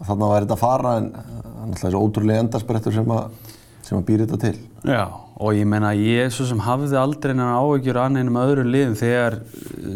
þarna 0.07 0.33
væri 0.33 0.47
þetta 0.47 0.59
að 0.59 0.65
fara 0.65 0.97
en 1.01 1.09
náttúrulega 1.15 1.81
þessu 1.85 2.03
ótrúlega 2.03 2.45
endarsprettur 2.45 2.95
sem 2.95 3.17
að, 3.17 3.57
sem 3.87 3.99
að 3.99 4.07
býri 4.11 4.27
þetta 4.27 4.45
til. 4.45 4.61
Já 4.87 5.03
og 5.39 5.55
ég 5.55 5.69
menna 5.71 5.93
ég 5.95 6.33
svo 6.35 6.49
sem 6.49 6.59
hafði 6.67 6.99
aldrei 6.99 7.31
en 7.31 7.45
áhugjur 7.45 8.01
að 8.03 8.17
neinum 8.17 8.41
öðrum 8.41 8.73
liðum 8.75 8.97
þegar 8.99 9.39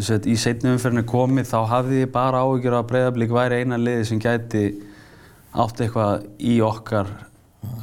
set, 0.05 0.29
í 0.31 0.37
setnum 0.39 0.77
umferðinu 0.77 1.03
komið 1.11 1.49
þá 1.51 1.59
hafði 1.73 2.05
ég 2.05 2.13
bara 2.15 2.45
áhugjur 2.45 2.77
að 2.79 2.89
Breiðablík 2.93 3.35
væri 3.35 3.63
eina 3.63 3.79
liði 3.81 4.05
sem 4.07 4.23
gæti 4.23 4.63
átt 5.53 5.83
eitthvað 5.83 6.29
í 6.39 6.61
okkar 6.63 7.11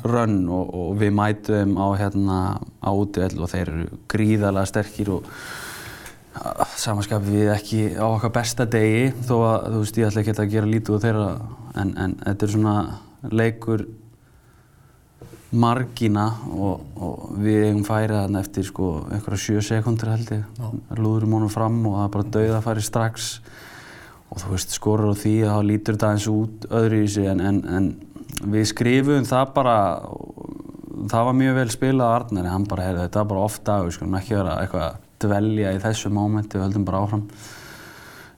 rönn 0.08 0.46
og, 0.48 0.72
og 0.72 0.94
við 1.02 1.12
mætum 1.20 1.76
á 1.76 1.88
hérna 2.00 2.38
á 2.80 2.90
útveld 2.96 3.44
og 3.44 3.52
þeir 3.52 3.66
eru 3.66 4.00
gríðarlega 4.12 4.72
sterkir 4.72 5.12
og 5.18 5.28
samanskapið 6.80 7.36
við 7.36 7.54
ekki 7.54 7.82
á 8.00 8.06
okkar 8.08 8.34
besta 8.40 8.68
degi 8.70 9.10
þó 9.28 9.36
að 9.38 9.66
þú 9.74 9.80
veist 9.84 9.98
ég 10.00 10.10
ætla 10.10 10.24
ekki 10.24 10.36
að 10.36 10.54
gera 10.54 10.70
lítið 10.70 10.96
úr 10.96 11.02
þeirra 11.04 11.30
en, 11.82 11.96
en 12.00 12.14
þetta 12.24 12.46
er 12.46 12.54
svona 12.54 12.76
leikur 13.36 13.86
margina 15.50 16.28
og, 16.54 16.84
og 17.02 17.32
við 17.42 17.64
eigum 17.70 17.86
færið 17.88 18.20
þarna 18.20 18.44
eftir 18.44 18.68
sko 18.68 18.90
einhverja 19.10 19.42
sjö 19.42 19.64
sekundur 19.66 20.12
held 20.14 20.30
ég. 20.36 20.62
Lúðurum 21.00 21.40
honum 21.40 21.52
fram 21.54 21.80
og 21.90 21.98
það 21.98 22.06
er 22.06 22.14
bara 22.16 22.34
dauð 22.36 22.54
að 22.54 22.68
fara 22.68 22.86
strax. 22.86 23.32
Og 24.30 24.44
þú 24.44 24.52
veist, 24.54 24.76
skorur 24.78 25.18
á 25.18 25.18
því 25.18 25.36
að 25.42 25.56
þá 25.56 25.70
lítur 25.72 25.98
þetta 25.98 26.12
eins 26.14 26.30
út 26.30 26.70
öðru 26.70 27.02
í 27.02 27.10
sig 27.10 27.30
en, 27.32 27.42
en, 27.42 27.62
en 27.74 27.90
við 28.54 28.70
skrifum 28.70 29.26
það 29.26 29.54
bara 29.56 29.78
það 31.10 31.30
var 31.32 31.38
mjög 31.42 31.58
vel 31.58 31.70
spilað 31.74 32.14
á 32.14 32.16
Arnari. 32.20 32.54
Hann 32.54 32.70
bara, 32.70 32.86
heyrðu, 32.86 33.06
þetta 33.08 33.30
bara 33.34 33.46
oft 33.50 33.66
dag 33.66 33.88
við 33.88 33.98
skulum 33.98 34.20
ekki 34.22 34.38
vera 34.38 34.60
eitthvað 34.62 34.86
að 34.86 35.06
dvelja 35.24 35.74
í 35.76 35.82
þessu 35.84 36.12
mómenti 36.14 36.58
við 36.58 36.68
höldum 36.68 36.86
bara 36.88 37.02
áfram. 37.06 37.26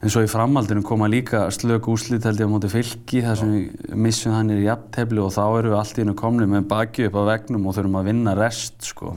En 0.02 0.10
svo 0.10 0.24
í 0.24 0.30
framhaldinu 0.30 0.82
koma 0.82 1.06
líka 1.06 1.44
slök 1.54 1.86
úslit 1.92 2.24
held 2.26 2.40
ég 2.42 2.48
á 2.50 2.52
móti 2.52 2.70
fylki 2.72 3.20
þar 3.22 3.36
sem 3.38 3.52
við 3.54 3.92
missum 4.02 4.34
hann 4.34 4.50
í 4.50 4.64
jafntefli 4.64 5.22
og 5.22 5.30
þá 5.30 5.44
erum 5.44 5.70
við 5.70 5.78
allt 5.78 6.00
í 6.00 6.02
hennu 6.02 6.16
komni 6.18 6.48
með 6.50 6.66
baki 6.72 7.06
upp 7.06 7.20
á 7.22 7.30
vegnum 7.30 7.68
og 7.70 7.76
þurfum 7.76 8.00
að 8.00 8.08
vinna 8.10 8.34
rest 8.34 8.82
sko. 8.88 9.12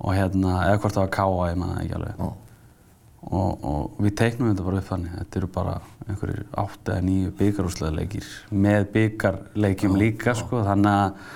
Og 0.00 0.14
hérna, 0.14 0.60
eða 0.68 0.78
hvort 0.78 0.94
það 0.94 1.02
var 1.02 1.12
káa, 1.18 1.50
ég 1.50 1.58
maður 1.60 1.82
ekki 1.82 1.98
alveg. 1.98 2.22
Og, 3.20 3.66
og 3.68 3.98
við 4.00 4.14
teiknum 4.22 4.52
þetta 4.52 4.68
bara 4.68 4.78
upp 4.80 4.88
þannig 4.94 5.18
þetta 5.18 5.40
eru 5.40 5.48
bara 5.58 5.74
einhverjir 6.06 6.46
átt 6.62 6.88
eða 6.88 7.04
nýju 7.04 7.32
byggarúsleðarleikir 7.40 8.30
með 8.64 8.86
byggarleikjum 8.94 9.98
líka 10.00 10.32
sko 10.38 10.62
þannig 10.64 10.94
að 10.94 11.34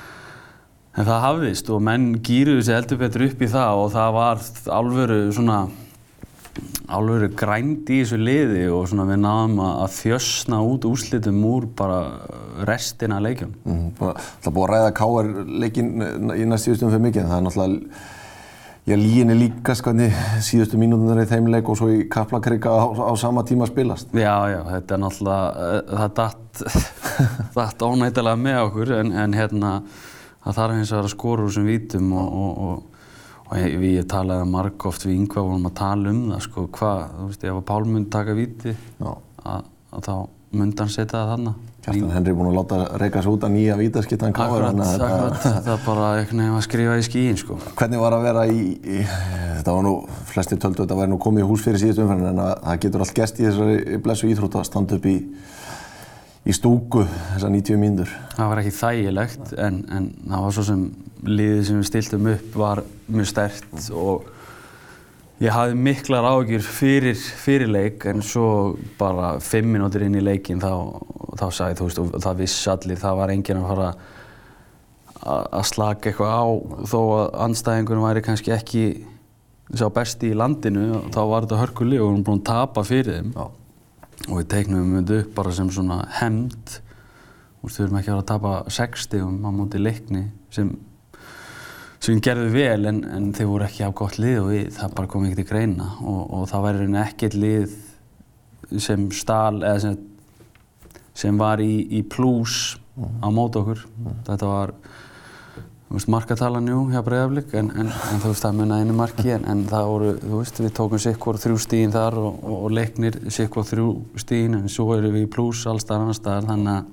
en 0.95 1.09
það 1.09 1.25
hafðist 1.27 1.71
og 1.75 1.83
menn 1.83 2.13
gýruðu 2.25 2.67
sér 2.67 2.83
heldur 2.83 3.01
betur 3.01 3.27
upp 3.27 3.43
í 3.43 3.51
það 3.51 3.81
og 3.83 3.89
það 3.97 4.13
var 4.19 4.45
alvöru 4.79 5.19
svona 5.35 5.65
alvöru 6.95 7.31
grænd 7.35 7.89
í 7.91 8.01
þessu 8.03 8.19
liði 8.21 8.65
og 8.71 8.89
svona 8.91 9.07
við 9.09 9.23
náðum 9.25 9.63
að 9.65 9.95
þjösna 9.97 10.61
út 10.69 10.87
úrslitum 10.89 11.41
úr 11.49 11.69
bara 11.77 12.01
restina 12.69 13.21
leikjum. 13.25 13.55
Mm, 13.65 13.87
Það 13.99 14.53
búið 14.59 14.67
að 14.67 14.75
ræða 14.75 14.93
K.R. 15.01 15.31
leikinn 15.65 15.95
í 16.37 16.45
næst 16.49 16.69
síðustum 16.69 16.93
fyrir 16.93 17.07
mikið, 17.09 17.25
en 17.25 17.33
það 17.33 17.41
er 17.41 17.47
náttúrulega, 17.49 18.05
já, 18.85 18.97
líginni 19.01 19.39
líka 19.41 19.77
skoðni 19.81 20.09
síðustu 20.45 20.79
mínútunar 20.81 21.25
í 21.25 21.29
þeim 21.33 21.51
leik 21.57 21.73
og 21.73 21.81
svo 21.81 21.91
í 21.91 22.05
kaplakrika 22.13 22.71
á, 22.71 22.85
á 22.85 23.13
sama 23.19 23.47
tíma 23.49 23.67
spilast. 23.71 24.13
Já, 24.15 24.37
já, 24.53 24.61
þetta 24.71 24.99
er 24.99 25.05
náttúrulega, 25.07 25.69
eh, 25.69 25.95
það 25.95 26.17
datt, 26.21 26.65
datt 27.59 27.87
ónætilega 27.89 28.45
með 28.45 28.61
okkur 28.69 28.99
en, 29.01 29.15
en 29.25 29.41
hérna 29.41 29.79
það 30.45 30.59
þarf 30.61 30.79
hins 30.79 30.95
vegar 30.95 31.09
að 31.09 31.15
skora 31.15 31.45
úr 31.45 31.51
þessum 31.53 31.69
vítum 31.69 32.15
og, 32.15 32.39
og, 32.45 32.63
og, 32.69 33.05
og 33.49 33.59
ég, 33.61 33.77
við 33.83 34.01
talaði 34.13 34.49
marg 34.53 34.89
oft 34.91 35.07
við 35.07 35.19
yngvað 35.19 35.51
vorum 35.51 35.69
að 35.71 35.77
tala 35.81 36.15
um 36.15 36.25
það 36.33 36.47
sko, 36.49 36.67
hvað, 36.79 37.05
þú 37.19 37.29
veist, 37.31 37.45
ef 37.45 37.61
að 37.61 37.69
Pál 37.71 37.83
myndi 37.89 38.15
taka 38.15 38.39
víti 38.39 38.75
að, 39.05 39.71
að 39.93 40.09
þá 40.09 40.17
myndi 40.55 40.85
hann 40.85 40.93
setja 40.93 41.21
það 41.21 41.33
þarna. 41.35 41.55
Kjartan 41.85 42.13
Henry 42.15 42.33
er 42.33 42.37
búinn 42.39 42.49
að 42.49 42.55
láta 42.57 42.77
reyka 42.97 43.21
sig 43.21 43.35
út 43.35 43.45
að 43.45 43.53
nýja 43.59 43.75
vítaskittan 43.77 44.33
K.R. 44.33 44.45
Akkurat, 44.71 44.79
akkurat, 44.95 45.35
það 45.67 45.73
er 45.75 45.83
bara 45.85 46.07
einhvern 46.21 46.41
veginn 46.41 46.57
að 46.57 46.65
skrifa 46.65 46.95
í 46.97 47.05
skíin 47.05 47.41
sko. 47.41 47.59
Hvernig 47.77 48.01
var 48.01 48.17
að 48.17 48.25
vera 48.25 48.45
í, 48.49 48.63
í 48.81 49.01
þetta 49.03 49.75
var 49.75 49.85
nú, 49.85 49.93
flesti 50.31 50.57
töldu 50.57 50.81
að 50.81 50.87
þetta 50.87 50.99
væri 51.03 51.13
nú 51.13 51.19
komið 51.21 51.45
í 51.45 51.49
hús 51.51 51.67
fyrir 51.67 51.83
síðustu 51.83 52.07
umferðin 52.07 52.31
en 52.31 52.41
að, 52.47 52.55
það 52.63 52.81
getur 52.87 53.05
allt 53.05 53.15
gest 53.19 53.43
í 53.43 53.47
þessari 53.49 54.01
blessu 54.07 54.31
íþrótt 54.31 54.59
að 54.61 54.67
standa 54.71 54.97
upp 54.97 55.11
í, 55.11 55.15
í 56.45 56.53
stúku 56.53 57.07
þessar 57.07 57.53
90 57.55 57.81
mínútur. 57.81 58.15
Það 58.37 58.51
var 58.51 58.61
ekki 58.61 58.77
þægilegt 58.77 59.53
en, 59.65 59.81
en 59.89 60.09
það 60.29 60.47
var 60.47 60.57
svo 60.57 60.65
sem 60.69 60.85
liðið 61.25 61.63
sem 61.69 61.81
við 61.81 61.89
stiltum 61.89 62.31
upp 62.35 62.59
var 62.61 62.83
mjög 63.09 63.31
stert 63.31 63.87
og 63.97 64.27
ég 65.43 65.55
hafði 65.55 65.79
miklar 65.87 66.29
ágjur 66.29 66.67
fyrir, 66.67 67.17
fyrir 67.17 67.73
leik 67.73 68.05
en 68.11 68.21
svo 68.25 68.75
bara 69.01 69.39
fimm 69.43 69.73
minútur 69.75 70.05
inn 70.07 70.19
í 70.19 70.23
leikin 70.25 70.61
þá, 70.63 71.01
þá 71.41 71.47
sagði 71.49 71.81
þú 71.81 71.89
veist 71.89 72.03
og 72.03 72.13
það 72.27 72.45
vissi 72.45 72.71
allir 72.75 73.01
það 73.01 73.19
var 73.23 73.35
enginn 73.35 73.63
að 73.63 73.73
fara 73.73 73.89
að 75.25 75.67
slaka 75.71 76.11
eitthvað 76.11 76.37
á 76.37 76.45
þó 76.91 77.01
að 77.01 77.27
andstæðingunum 77.47 78.05
væri 78.05 78.25
kannski 78.27 78.53
ekki 78.55 78.87
sá 79.73 79.89
besti 79.93 80.31
í 80.31 80.37
landinu 80.37 81.07
þá 81.15 81.21
var 81.31 81.47
þetta 81.47 81.61
hörkuleg 81.63 82.03
og 82.03 82.11
við 82.11 82.13
erum 82.13 82.27
búin 82.27 82.43
að 82.43 82.49
tapa 82.51 82.85
fyrir 82.85 83.17
þeim 83.17 83.31
Já. 83.33 83.47
Og 84.29 84.41
við 84.41 84.49
teiknum 84.55 84.97
þetta 84.99 85.21
upp 85.23 85.37
bara 85.37 85.55
sem 85.55 85.71
svona 85.75 86.03
hemd 86.21 86.81
Þú 87.65 87.69
veist, 87.71 87.79
við 87.79 87.85
erum 87.87 87.97
ekki 87.97 88.11
að 88.11 88.13
vera 88.13 88.23
að 88.23 88.27
tapa 88.29 88.73
60 88.77 89.23
á 89.25 89.49
móti 89.57 89.79
leikni 89.81 90.27
sem 90.53 90.73
sem 92.05 92.21
gerðu 92.21 92.51
vel 92.53 92.89
en, 92.91 92.99
en 93.09 93.31
þeir 93.33 93.49
voru 93.49 93.65
ekki 93.65 93.87
á 93.87 93.97
gott 93.97 94.19
lið 94.21 94.41
og 94.43 94.49
við, 94.51 94.65
það 94.77 94.97
bara 94.99 95.11
kom 95.11 95.25
ekki 95.25 95.39
til 95.41 95.49
greina. 95.49 95.87
Og, 96.05 96.23
og 96.37 96.43
það 96.51 96.67
væri 96.67 96.81
rauninni 96.83 97.01
ekkert 97.01 97.37
lið 97.41 97.77
sem 98.85 99.07
stál 99.15 99.63
eða 99.63 99.79
sem, 99.85 99.97
sem 101.17 101.41
var 101.41 101.63
í, 101.65 101.73
í 101.97 102.03
plús 102.05 102.77
á 103.25 103.29
móti 103.33 103.61
okkur. 103.63 103.87
Þetta 104.27 104.51
var 104.51 104.75
veist, 105.99 106.11
markatalan 106.13 106.69
jú 106.71 106.81
hjá 106.93 107.01
Breiðaflik 107.07 107.55
en, 107.59 107.71
en, 107.75 107.93
en 107.93 108.23
þú 108.23 108.33
veist 108.33 108.45
það 108.47 108.59
munna 108.61 108.81
einu 108.83 108.97
marki 108.99 109.31
en, 109.35 109.47
en 109.51 109.63
það 109.71 109.89
voru, 109.91 110.11
þú 110.23 110.41
veist, 110.41 110.61
við 110.65 110.75
tókum 110.79 111.03
sikkvor 111.05 111.41
þrjú 111.43 111.61
stíðin 111.65 111.95
þar 111.95 112.19
og, 112.21 112.43
og, 112.43 112.59
og 112.59 112.75
leiknir 112.79 113.19
sikkvor 113.35 113.69
þrjú 113.69 113.89
stíðin 114.23 114.59
en 114.61 114.69
svo 114.73 114.91
erum 114.97 115.17
við 115.17 115.27
í 115.27 115.33
plús 115.37 115.65
alls 115.71 115.87
staðar 115.87 116.07
annar 116.07 116.19
staðar 116.19 116.51
þannig 116.51 116.75
að 116.75 116.93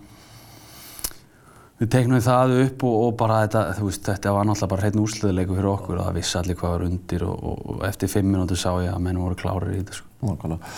við 1.81 1.89
teiknum 1.95 2.21
það 2.21 2.55
upp 2.61 2.83
og, 2.85 2.95
og 3.07 3.15
bara 3.17 3.41
þetta, 3.45 3.63
þú 3.79 3.87
veist, 3.87 4.03
þetta 4.05 4.35
var 4.35 4.45
náttúrulega 4.45 4.71
bara 4.75 4.85
hreitn 4.85 5.01
úrsliðleiku 5.01 5.57
fyrir 5.57 5.71
okkur 5.71 5.97
og 5.97 6.05
það 6.05 6.19
vissi 6.19 6.37
allir 6.37 6.59
hvað 6.59 6.75
var 6.75 6.85
undir 6.85 7.25
og, 7.25 7.39
og, 7.41 7.63
og 7.73 7.83
eftir 7.89 8.11
fimm 8.11 8.29
minútur 8.29 8.59
sá 8.61 8.69
ég 8.83 8.93
að 8.93 9.01
menn 9.07 9.21
voru 9.21 9.37
klárir 9.39 9.73
í 9.73 9.79
þetta 9.79 9.97
sko. 9.97 10.07
Nákvæmlega. 10.21 10.71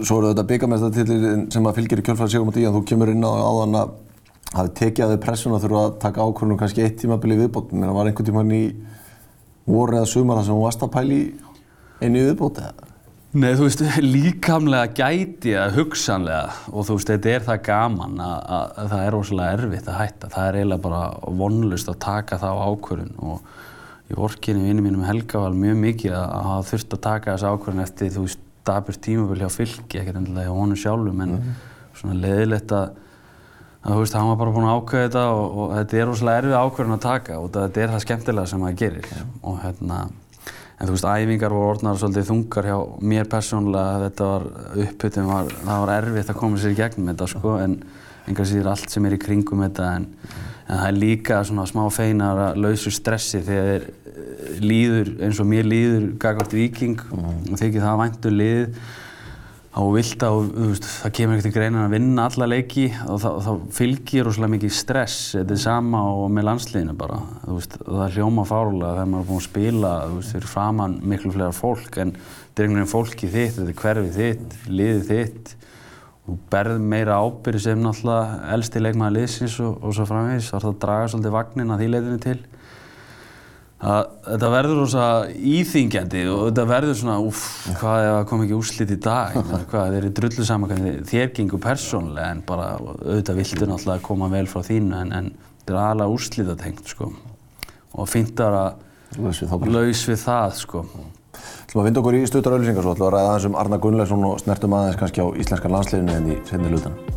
Svo 0.00 0.16
eru 0.22 0.30
þetta 0.30 0.44
byggamestartillir 0.48 1.26
sem 1.52 1.68
að 1.68 1.76
fylgir 1.76 2.00
í 2.00 2.04
kjölfæri 2.06 2.32
sigum 2.32 2.48
á 2.48 2.56
díðan. 2.56 2.78
Þú 2.78 2.84
kemur 2.88 3.12
inn 3.12 3.26
á 3.28 3.32
áðan 3.36 3.76
að 3.82 3.90
hafi 4.56 4.74
tekið 4.80 5.04
að 5.04 5.12
þau 5.14 5.22
pressun 5.26 5.54
að 5.56 5.64
þurfa 5.66 5.84
að 5.84 5.94
taka 6.02 6.26
ákvörðunum 6.26 6.60
kannski 6.60 6.84
eitt 6.84 6.98
tímabili 7.02 7.38
viðbót. 7.40 7.72
Mér 7.76 7.94
var 7.96 8.10
einhvern 8.10 8.28
tíman 8.28 8.52
í 8.56 8.64
voru 9.66 10.00
eða 10.00 10.10
sumar 10.10 10.40
þar 10.40 10.48
sem 10.48 10.56
hún 10.56 10.66
varst 10.66 10.84
að 10.86 10.92
pæli 10.94 11.20
einu 12.00 12.20
í 12.20 12.26
viðbót 12.30 12.60
eða? 12.62 12.92
Nei, 13.36 13.50
þú 13.58 13.66
veist, 13.66 13.82
líkamlega 14.16 14.92
gæti 14.96 15.52
ég 15.52 15.76
hugsanlega 15.76 16.54
og 16.72 16.88
þú 16.88 16.96
veist, 16.96 17.12
þetta 17.12 17.32
er 17.34 17.46
það 17.50 17.62
gaman 17.68 18.20
að, 18.24 18.36
að, 18.56 18.66
að 18.80 18.90
það 18.92 19.04
er 19.04 19.16
rosalega 19.16 19.56
erfitt 19.58 19.90
að 19.92 19.98
hætta. 20.00 20.32
Það 20.32 20.48
er 20.48 20.58
eiginlega 20.60 20.84
bara 20.86 21.02
vonlust 21.42 21.92
að 21.92 21.98
taka 22.06 22.40
það 22.40 22.60
á 22.60 22.64
ákvörðun 22.70 23.14
og 23.26 23.54
ég 24.06 24.20
vorkinni 24.22 24.68
vinni 24.68 24.84
mínum 24.86 25.04
Helga 25.04 25.42
var 25.42 25.56
mjög 25.58 25.80
mikið 25.82 26.14
að 26.16 26.26
að 26.26 26.50
hafa 26.50 26.68
þurft 26.70 26.96
að 26.96 27.02
taka 27.08 27.34
þessa 27.34 27.52
ákvörðun 27.52 27.84
eftir, 27.84 28.12
þú 28.14 28.28
veist, 28.28 28.44
dabur 28.66 29.00
tímaböl 29.06 29.40
hjá 29.42 29.50
fylki, 29.52 30.00
ekkert 30.00 30.20
endilega 30.22 30.48
hjá 30.48 30.56
honum 30.56 30.78
sjálfum, 30.80 31.20
en 31.26 31.36
svona 31.96 32.16
leðilegt 32.22 32.72
að 32.74 32.86
að 32.86 33.05
þú 33.94 34.02
veist, 34.02 34.16
hann 34.18 34.30
var 34.30 34.38
bara 34.40 34.52
búinn 34.54 34.66
að 34.66 34.78
ákveða 34.80 35.06
þetta 35.06 35.24
og, 35.30 35.58
og 35.62 35.74
þetta 35.76 35.98
er 35.98 36.08
rosalega 36.10 36.42
erfið 36.42 36.56
ákvörðun 36.60 36.96
að 36.96 37.04
taka 37.04 37.36
og 37.38 37.50
þetta 37.54 37.82
er 37.82 37.92
það 37.92 38.02
skemmtilega 38.04 38.50
sem 38.50 38.62
maður 38.62 38.80
gerir. 38.80 39.12
Og 39.46 39.60
hérna, 39.62 39.98
en 40.76 40.88
þú 40.88 40.96
veist, 40.96 41.06
æfingar 41.06 41.54
voru 41.54 41.68
orðnar 41.74 42.00
svolítið 42.00 42.26
þungar 42.32 42.70
hjá 42.70 42.78
mér 43.12 43.30
persónulega, 43.30 44.00
þetta 44.08 44.32
var 44.32 44.48
var, 45.30 45.54
það 45.60 45.84
var 45.84 45.94
erfitt 46.00 46.34
að 46.34 46.40
koma 46.42 46.60
sér 46.62 46.74
í 46.74 46.80
gegnum 46.80 47.12
þetta 47.12 47.30
sko, 47.30 47.54
en 47.62 47.78
einhvers 48.26 48.52
síður 48.52 48.72
allt 48.72 48.90
sem 48.90 49.06
er 49.06 49.14
í 49.14 49.22
kringum 49.22 49.62
þetta, 49.68 49.94
en, 50.00 50.10
en 50.66 50.74
það 50.74 50.90
er 50.90 51.00
líka 51.00 51.40
svona 51.46 51.70
smá 51.70 51.84
feinar 51.94 52.44
að 52.48 52.62
lausu 52.64 52.90
stressi 52.90 53.44
þegar 53.46 53.86
eh, 53.86 54.62
líður 54.66 55.14
eins 55.22 55.38
og 55.38 55.52
mér 55.52 55.68
líður 55.68 56.10
gagvart 56.22 56.58
viking 56.58 56.98
og 57.14 57.52
þykir 57.54 57.84
það 57.84 58.00
væntu 58.02 58.34
lið 58.34 58.80
þá 59.76 59.82
vilt 59.92 60.22
að, 60.24 60.38
þú 60.54 60.66
veist, 60.70 60.86
það 60.88 61.12
kemur 61.18 61.36
ekkert 61.36 61.50
í 61.50 61.52
greinin 61.52 61.82
að 61.82 61.94
vinna 61.98 62.24
alla 62.30 62.46
leiki 62.48 62.84
og 63.12 63.18
þá, 63.20 63.50
fylgir 63.76 64.24
rosalega 64.24 64.52
mikið 64.54 64.72
stress, 64.72 65.18
þetta 65.34 65.52
er 65.52 65.60
sama 65.66 66.00
og 66.14 66.30
með 66.32 66.46
landsliðinu 66.48 66.94
bara, 66.96 67.18
veist, 67.44 67.76
það 67.82 68.04
er 68.06 68.16
hljóma 68.16 68.46
fárulega 68.48 68.94
þegar 68.94 69.10
maður 69.12 69.26
er 69.26 69.28
búinn 69.28 69.42
að 69.42 69.46
spila, 69.50 69.92
veist, 70.14 70.32
fyrir 70.32 70.52
framann 70.54 70.96
miklu 71.12 71.34
fleira 71.34 71.52
fólk 71.52 72.00
en 72.00 72.14
þetta 72.16 72.64
er 72.64 72.70
einhvern 72.70 72.80
veginn 72.80 72.92
fólkið 72.94 73.36
þitt, 73.36 73.58
þetta 73.58 73.74
er 73.74 73.80
hverfið 73.82 74.16
þitt, 74.16 74.58
liðið 74.72 75.12
þitt, 75.12 75.54
þú 76.24 76.40
berð 76.56 76.82
meira 76.96 77.20
ábyrgð 77.20 77.66
sem 77.66 77.84
náttúrulega 77.84 78.52
elsti 78.56 78.80
leikmaður 78.86 79.18
liðsins 79.18 79.60
og, 79.60 79.76
og 79.84 79.98
svo 79.98 80.08
framvegis, 80.08 80.48
þá 80.48 80.56
er 80.56 80.64
það 80.64 80.72
að 80.72 80.84
draga 80.86 81.12
svolítið 81.12 81.36
vagnin 81.36 81.76
að 81.76 81.84
því 81.84 81.92
leitinu 81.92 82.22
til 82.24 82.38
að 83.76 84.00
þetta 84.24 84.50
verður 84.54 84.80
rosa 84.80 85.06
íþingjandi 85.36 86.22
og 86.32 86.42
þetta 86.46 86.64
verður 86.70 86.96
svona 87.00 87.16
uff, 87.20 87.42
hvað 87.80 88.04
ef 88.04 88.14
það 88.14 88.28
kom 88.30 88.44
ekki 88.46 88.56
úrslit 88.56 88.94
í 88.94 88.98
dag? 89.04 89.36
Hvað, 89.70 89.90
þeir 89.92 89.98
eru 90.00 90.14
drullu 90.20 90.46
saman 90.48 90.88
þér 91.10 91.34
gengur 91.36 91.62
persónulega 91.66 92.30
en 92.32 92.42
bara 92.48 92.70
auðvitað 92.80 93.42
viltu 93.42 93.68
náttúrulega 93.68 94.06
koma 94.06 94.30
vel 94.32 94.46
frá 94.48 94.64
þínu 94.64 94.96
en, 95.02 95.12
en 95.12 95.30
þetta 95.60 95.76
er 95.76 95.80
aðalega 95.82 96.16
úrslitatengt 96.16 96.94
sko. 96.94 97.12
Og 97.96 98.08
fínt 98.10 98.40
að 98.44 98.58
Laus 99.16 99.40
við 99.40 99.68
laus 99.72 100.02
við 100.08 100.18
það 100.20 100.56
sko. 100.60 100.82
Þú 101.70 101.80
að 101.80 101.86
vinda 101.88 102.02
okkur 102.02 102.18
í 102.18 102.24
stuttar 102.28 102.56
auðlýsingar 102.56 102.84
svo 102.84 102.96
ætlum 102.96 103.06
við 103.06 103.10
að 103.10 103.14
ræða 103.16 103.34
aðeins 103.34 103.50
um 103.50 103.60
Arna 103.62 103.80
Gunnlaugsson 103.82 104.26
og 104.28 104.40
snertum 104.42 104.78
aðeins 104.78 104.98
kannski 105.00 105.24
á 105.24 105.26
íslenska 105.36 105.72
landsliðinu 105.72 106.18
en 106.18 106.34
í 106.34 106.40
senni 106.48 106.72
lutan. 106.72 107.15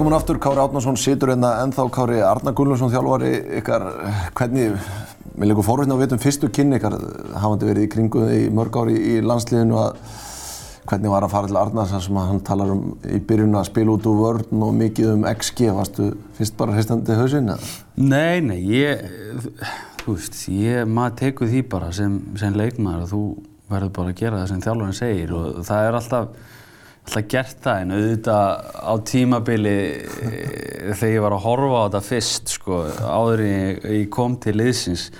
Velkomin 0.00 0.16
aftur, 0.16 0.38
Kári 0.40 0.56
Átnarsson 0.56 0.96
situr 0.96 1.28
hérna 1.28 1.48
ennþá. 1.60 1.84
Kári 1.92 2.22
Arna 2.24 2.54
Gunnlaugsson 2.56 2.88
þjálfari 2.88 3.34
ykkar, 3.58 3.82
hvernig, 4.32 4.78
mér 5.36 5.50
leikur 5.50 5.66
fórhundin 5.66 5.92
að 5.92 6.00
vita 6.00 6.14
um 6.16 6.22
fyrstu 6.22 6.48
kynni 6.56 6.78
ykkar, 6.78 6.94
hafandi 7.36 7.66
verið 7.68 7.84
í 7.84 7.90
kringu 7.92 8.22
í 8.32 8.38
mörg 8.48 8.78
ári 8.80 8.94
í 8.96 9.18
landsliðinu 9.20 9.76
að 9.76 9.98
hvernig 10.88 11.12
var 11.12 11.26
að 11.26 11.34
fara 11.34 11.50
til 11.50 11.58
Arnars 11.60 11.92
þar 11.92 12.04
sem 12.06 12.20
að 12.22 12.30
hann 12.30 12.40
talar 12.48 12.72
um 12.72 12.80
í 13.04 13.20
byrjun 13.28 13.58
að 13.60 13.66
spila 13.68 13.98
út 13.98 14.08
úr 14.08 14.22
vörn 14.22 14.64
og 14.64 14.72
mikið 14.78 15.10
um 15.18 15.26
XG, 15.34 15.68
varstu 15.76 16.06
fyrst 16.38 16.56
bara 16.62 16.78
hristandi 16.78 17.18
hausinn 17.20 17.52
eða? 17.52 17.74
Nei, 18.00 18.40
nei, 18.46 18.56
ég, 18.72 19.04
þú 20.00 20.14
veist, 20.14 20.40
ég, 20.48 20.88
maður 20.88 21.18
tekur 21.26 21.52
því 21.52 21.66
bara 21.76 21.92
sem, 21.92 22.16
sem 22.40 22.56
leikmaður 22.56 23.04
að 23.04 23.12
þú 23.12 23.22
verður 23.76 23.92
bara 24.00 24.16
að 24.16 24.24
gera 24.24 24.40
það 24.40 24.54
sem 24.54 24.64
þjálfarinn 24.64 25.00
segir 25.02 25.36
og 25.36 25.60
það 25.68 25.90
er 25.90 26.00
alltaf, 26.00 26.56
alltaf 27.10 27.26
gert 27.30 27.58
það 27.64 27.82
en 27.82 27.92
auðvitað 27.96 28.70
á 28.86 28.92
tímabili 29.10 29.76
eh, 29.98 30.94
þegar 30.94 31.12
ég 31.14 31.24
var 31.24 31.34
að 31.34 31.44
horfa 31.48 31.82
á 31.82 31.84
þetta 31.88 32.02
fyrst 32.06 32.54
sko, 32.54 32.80
áður 33.02 33.44
en 33.44 33.52
ég, 33.52 33.84
ég 33.98 34.10
kom 34.14 34.36
til 34.38 34.54
liðsins 34.60 35.10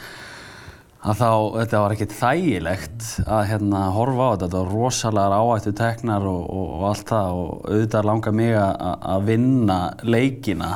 að 1.01 1.17
þá, 1.17 1.31
þetta 1.57 1.81
var 1.81 1.95
ekkert 1.95 2.15
þægilegt 2.15 3.09
að 3.25 3.43
hérna 3.51 3.83
horfa 3.97 4.23
á 4.23 4.31
þetta, 4.31 4.47
þetta 4.47 4.61
var 4.61 4.73
rosalega 4.77 5.41
áættu 5.41 5.75
teknar 5.81 6.29
og, 6.31 6.41
og, 6.45 6.71
og 6.77 6.87
allt 6.91 7.11
það 7.11 7.41
og 7.41 7.69
auðvitað 7.73 8.09
langar 8.11 8.37
mig 8.37 8.57
að, 8.61 9.29
vinna 9.31 9.79
leikina 10.05 10.73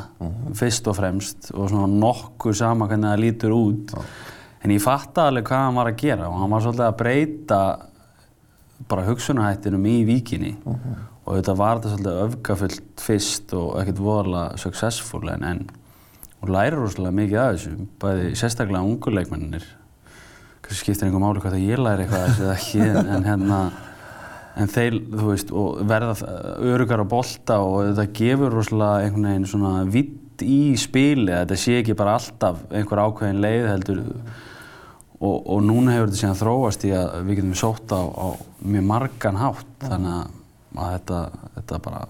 fyrst 0.56 0.88
og 0.90 0.98
fremst 0.98 1.50
og 1.54 1.68
svona 1.68 1.90
nokkuð 1.92 2.56
sama 2.58 2.88
hvernig 2.88 3.12
það 3.12 3.24
lítur 3.26 3.54
út. 3.56 3.98
En 4.64 4.72
ég 4.72 4.80
fatta 4.80 5.28
alveg 5.28 5.44
hvað 5.50 5.66
hann 5.66 5.76
var 5.76 5.90
að 5.92 6.00
gera 6.00 6.30
og 6.30 6.38
hann 6.40 6.54
var 6.56 6.64
svolítið 6.64 6.88
að 6.88 7.02
breyta 7.02 7.60
bara 8.90 9.06
hugsunahættinum 9.06 9.86
í 9.88 9.96
víkinni. 10.08 10.56
Og 11.24 11.38
þetta 11.38 11.54
var 11.56 11.78
þetta 11.78 11.94
svolítið 11.94 12.20
öfgafullt 12.26 13.04
fyrst 13.04 13.54
og 13.56 13.78
ekkert 13.80 14.02
voðalega 14.04 14.60
successful 14.60 15.24
en, 15.32 15.46
en 15.48 15.64
og 16.44 16.52
lærir 16.52 16.76
rosalega 16.76 17.16
mikið 17.16 17.40
af 17.40 17.54
þessu, 17.54 17.86
bæði 18.02 18.34
sérstaklega 18.36 18.84
ungu 18.84 19.12
leikmennir 19.14 19.64
kannski 20.64 20.80
skiptir 20.80 21.08
einhver 21.08 21.22
máli 21.22 21.40
hvað 21.40 21.56
það 21.56 21.66
ég 21.70 21.80
læri 21.80 22.04
eitthvað 22.04 22.26
þessu 22.26 22.44
eða 22.44 22.56
ekki 22.58 22.82
en, 22.84 23.10
en 23.14 23.26
hérna 23.28 23.60
en 24.54 24.70
þeir, 24.70 24.98
þú 25.10 25.30
veist, 25.32 25.52
verða 25.90 26.14
örugar 26.62 27.02
á 27.02 27.06
bolta 27.10 27.58
og 27.64 27.88
þetta 27.88 28.06
gefur 28.20 28.54
rosalega 28.54 29.06
einhvern 29.06 29.28
veginn 29.30 29.48
svona 29.50 29.72
vitt 29.90 30.44
í 30.44 30.60
spili, 30.78 31.30
þetta 31.32 31.58
sé 31.58 31.78
ekki 31.80 31.96
bara 31.98 32.16
alltaf 32.18 32.60
einhver 32.70 33.02
ákveðin 33.02 33.42
leið 33.42 33.68
heldur 33.70 34.02
og, 35.20 35.36
og 35.40 35.60
núna 35.64 35.96
hefur 35.96 36.10
þetta 36.10 36.22
síðan 36.22 36.40
þróast 36.40 36.88
í 36.88 36.94
að 36.96 37.12
við 37.26 37.40
getum 37.40 37.58
sótt 37.58 37.94
á, 37.94 38.02
á 38.02 38.26
mjög 38.64 38.88
margan 38.88 39.40
hátt 39.42 39.76
þannig 39.84 40.16
að 40.22 40.32
að 40.74 40.94
þetta, 40.96 41.18
þetta 41.54 41.78
bara, 41.84 42.00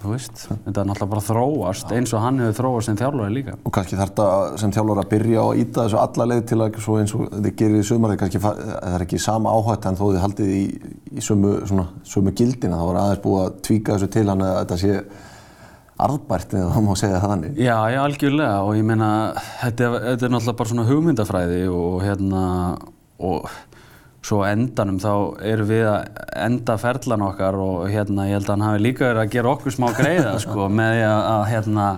þú 0.00 0.12
veist, 0.14 0.42
þetta 0.48 0.80
er 0.80 0.86
náttúrulega 0.88 1.10
bara 1.12 1.24
þróast 1.26 1.92
eins 1.92 2.14
og 2.16 2.22
hann 2.24 2.40
hefur 2.40 2.56
þróast 2.56 2.88
sem 2.88 2.98
þjálfari 2.98 3.34
líka. 3.34 3.56
Og 3.68 3.74
kannski 3.74 3.98
þarf 3.98 4.14
þetta 4.14 4.60
sem 4.62 4.72
þjálfur 4.76 5.02
að 5.02 5.10
byrja 5.12 5.44
á 5.44 5.46
að 5.46 5.60
íta 5.62 5.84
þessu 5.84 6.00
alla 6.00 6.28
leið 6.32 6.42
til 6.48 6.58
að 6.64 6.78
svo 6.86 6.96
eins 7.02 7.14
og 7.16 7.26
þið 7.34 7.56
gerir 7.60 7.84
í 7.84 8.20
kannski 8.22 8.42
það 8.44 8.62
er 8.94 9.04
ekki 9.04 9.20
sama 9.22 9.52
áhætt 9.52 9.88
en 9.90 9.98
þó 10.00 10.04
þið 10.06 10.20
haldið 10.24 10.54
í, 10.56 10.62
í 11.12 11.24
sömu, 11.24 11.54
svona, 11.68 11.88
sömu 12.08 12.34
gildina, 12.40 12.80
það 12.80 12.90
var 12.92 13.00
aðeins 13.02 13.24
búið 13.26 13.44
að 13.44 13.58
tvíka 13.68 13.96
þessu 13.98 14.12
til 14.16 14.26
hann 14.32 14.46
að 14.46 14.56
þetta 14.62 14.80
sé 14.84 15.02
arðbært 15.98 16.52
eða 16.54 16.74
það 16.74 16.84
má 16.86 16.92
segja 16.98 17.22
það 17.22 17.32
þannig. 17.34 17.56
Já, 17.58 17.76
já, 17.92 17.98
algjörlega 18.04 18.58
og 18.66 18.76
ég 18.78 18.86
meina, 18.86 19.08
þetta, 19.62 19.88
þetta 20.04 20.28
er 20.28 20.34
náttúrulega 20.34 20.58
bara 20.60 20.72
svona 20.72 20.86
hugmyndafræði 20.88 21.62
og 21.74 21.96
hérna, 22.04 22.44
og 23.18 23.48
svo 24.28 24.42
endanum 24.46 25.00
þá 25.02 25.12
erum 25.46 25.68
við 25.70 25.88
að 25.88 26.22
enda 26.44 26.76
ferlan 26.80 27.24
okkar 27.28 27.58
og 27.62 27.88
hérna 27.90 28.28
ég 28.28 28.38
held 28.38 28.48
að 28.48 28.54
hann 28.54 28.66
hafi 28.66 28.84
líka 28.84 29.06
verið 29.06 29.22
að 29.24 29.34
gera 29.34 29.52
okkur 29.54 29.74
smá 29.74 29.88
greiða 29.96 30.36
sko 30.44 30.68
með 30.72 31.02
að, 31.06 31.20
að 31.32 31.44
hérna 31.52 31.88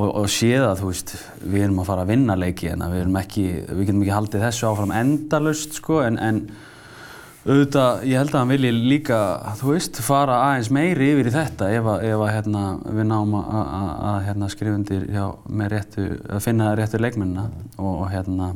og, 0.00 0.08
og 0.08 0.26
sé 0.30 0.52
það, 0.54 0.74
þú 0.80 0.90
veist, 0.92 1.14
við 1.42 1.66
erum 1.66 1.80
að 1.82 1.90
fara 1.90 2.04
að 2.06 2.12
vinna 2.14 2.36
leiki 2.38 2.70
en 2.72 2.84
við 2.86 3.04
erum 3.04 3.20
ekki, 3.20 3.46
við 3.68 3.84
getum 3.84 4.04
ekki 4.04 4.16
haldið 4.16 4.44
þessu 4.46 4.68
áfram 4.70 4.94
endalust 5.00 5.80
sko 5.80 6.02
en, 6.06 6.20
en 6.22 6.42
auðvitað, 7.46 8.02
ég 8.10 8.20
held 8.20 8.34
að 8.34 8.38
hann 8.40 8.52
vilji 8.52 8.72
líka, 8.76 9.18
þú 9.60 9.74
veist, 9.74 10.00
fara 10.04 10.40
aðeins 10.46 10.72
meiri 10.76 11.12
yfir 11.14 11.30
í 11.30 11.34
þetta 11.34 11.70
ef 11.72 11.90
að, 11.94 12.06
ef 12.10 12.24
að 12.24 12.32
hérna, 12.36 12.64
við 12.84 13.06
náum 13.08 13.36
að, 13.40 14.18
hérna, 14.26 14.50
skrifa 14.52 14.76
undir 14.76 15.06
hjá, 15.08 15.24
réttu, 15.72 16.08
að 16.28 16.42
finna 16.44 16.74
réttu 16.78 17.00
leikmennina 17.00 17.46
og, 17.78 18.02
hérna 18.12 18.54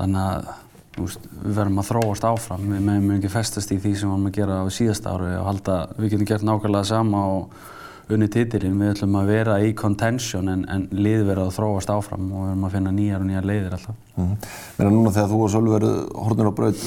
þannig 0.00 0.26
að 0.26 0.50
Veist, 0.98 1.22
við 1.30 1.54
verðum 1.54 1.78
að 1.80 1.86
þróast 1.86 2.24
áfram, 2.26 2.64
við 2.66 2.80
meðum 2.82 3.12
ekki 3.14 3.28
festast 3.30 3.70
í 3.70 3.76
því 3.78 3.92
sem 3.94 4.08
við 4.08 4.10
varum 4.10 4.26
að 4.26 4.32
gera 4.36 4.56
á 4.58 4.66
síðast 4.74 5.06
ári 5.06 5.28
og 5.38 5.46
halda 5.46 5.76
við 5.94 6.10
getum 6.14 6.28
gert 6.28 6.46
nákvæmlega 6.48 6.88
sama 6.88 7.20
og 7.30 8.10
unni 8.10 8.26
titilinn, 8.32 8.74
við 8.80 8.90
ætlum 8.96 9.14
að 9.20 9.30
vera 9.30 9.56
í 9.62 9.70
contention 9.78 10.50
en, 10.50 10.64
en 10.66 10.88
lið 10.90 11.22
verða 11.28 11.46
að 11.46 11.54
þróast 11.56 11.92
áfram 11.94 12.26
og 12.26 12.42
við 12.42 12.50
verðum 12.50 12.66
að 12.66 12.74
finna 12.74 12.94
nýjar 12.96 13.22
og 13.22 13.28
nýjar 13.28 13.48
leiðir 13.52 13.76
alltaf. 13.76 14.00
Mm 14.16 14.26
-hmm. 14.26 14.50
Meina 14.78 14.90
núna 14.96 15.14
þegar 15.14 15.30
þú 15.30 15.40
og 15.44 15.52
Sölvi 15.54 15.74
verður 15.76 15.96
hornir 16.24 16.50
á 16.50 16.52
braut, 16.58 16.82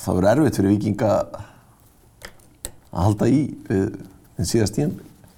það 0.00 0.20
verður 0.20 0.30
erfitt 0.32 0.60
fyrir 0.60 0.74
vikinga 0.74 1.10
að 2.96 3.02
halda 3.06 3.28
í 3.28 3.42
við, 3.68 3.98
við 4.36 4.50
síðast 4.50 4.78
tíum? 4.78 4.96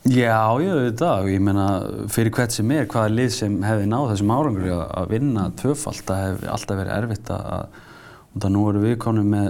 Já, 0.09 0.41
ég 0.63 0.77
veit 0.79 1.01
það 1.01 1.25
og 1.25 1.31
ég 1.33 1.43
meina 1.45 1.67
fyrir 2.13 2.33
hvert 2.33 2.55
sem 2.55 2.71
er, 2.73 2.87
hvaða 2.89 3.13
lið 3.13 3.33
sem 3.35 3.57
hefði 3.67 3.89
náð 3.91 4.13
þessum 4.13 4.31
árangur 4.33 4.69
að, 4.79 5.09
vinna 5.11 5.49
tvöfald, 5.59 6.05
það 6.07 6.23
hefði 6.25 6.51
alltaf 6.55 6.79
verið 6.79 6.95
erfitt 6.95 7.33
að, 7.35 7.81
og 8.33 8.45
það 8.45 8.55
nú 8.55 8.63
eru 8.71 8.85
við 8.87 8.95
konum 9.03 9.33
með 9.35 9.49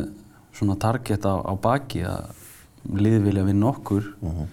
svona 0.59 0.79
target 0.83 1.29
á, 1.29 1.35
á 1.47 1.53
baki 1.63 2.03
að 2.09 2.33
lið 2.99 3.19
vilja 3.29 3.45
vinna 3.47 3.69
okkur 3.71 4.09
uh 4.09 4.33
-huh. 4.33 4.49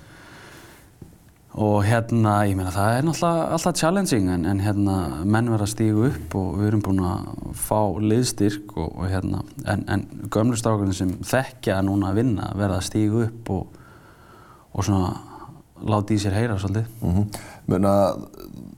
Og 1.56 1.86
hérna, 1.88 2.42
ég 2.50 2.58
meina 2.58 2.72
það 2.76 2.98
er 2.98 3.06
náttúrulega 3.08 3.44
alltaf 3.56 3.78
challenging 3.80 4.26
en, 4.34 4.48
en 4.50 4.60
hérna 4.60 4.96
menn 5.24 5.48
verða 5.54 5.64
að 5.64 5.72
stígu 5.72 6.10
upp 6.10 6.36
og 6.36 6.50
við 6.60 6.68
erum 6.68 6.82
búin 6.84 7.06
að 7.08 7.30
fá 7.56 7.80
liðstyrk 8.04 8.74
og, 8.76 8.90
og 8.90 9.08
hérna 9.08 9.44
en, 9.72 9.86
en 9.88 10.04
gömlustrákurinn 10.34 10.98
sem 10.98 11.14
þekkja 11.24 11.80
núna 11.88 12.12
að 12.12 12.20
vinna 12.20 12.50
verða 12.60 12.82
að 12.82 12.90
stígu 12.90 13.24
upp 13.30 13.54
og, 13.56 13.80
og 14.76 14.88
svona 14.90 15.14
láti 15.86 16.16
í 16.16 16.22
sér 16.22 16.36
heyra 16.36 16.58
svolítið. 16.60 16.86
Mm 17.02 17.16
-hmm. 17.16 17.40
Muna, 17.68 17.94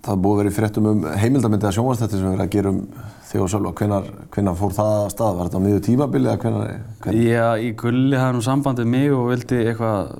það 0.05 0.21
búið 0.21 0.49
í 0.49 0.55
fréttum 0.55 0.87
um 0.91 1.03
heimildamindið 1.17 1.69
að 1.69 1.75
sjónvastætti 1.77 2.17
sem 2.17 2.25
við 2.25 2.33
erum 2.33 2.45
að 2.45 2.55
gera 2.55 2.69
um 2.69 2.81
þig 3.27 3.41
og 3.41 3.49
Sölva. 3.49 3.73
Hvenar, 3.73 4.55
fór 4.55 4.73
það 4.73 4.93
að 5.05 5.09
stað? 5.11 5.37
Var 5.37 5.45
þetta 5.45 5.57
á 5.57 5.65
miðju 5.65 5.79
tímabili 5.79 6.27
eða 6.27 6.37
hvenar? 6.37 6.79
Já, 7.13 7.57
í 7.57 7.75
gulli 7.75 8.17
hafði 8.17 8.35
nú 8.37 8.41
sambandið 8.41 8.85
mig 8.85 9.11
og 9.11 9.29
vildi 9.29 9.67
eitthvað 9.67 10.11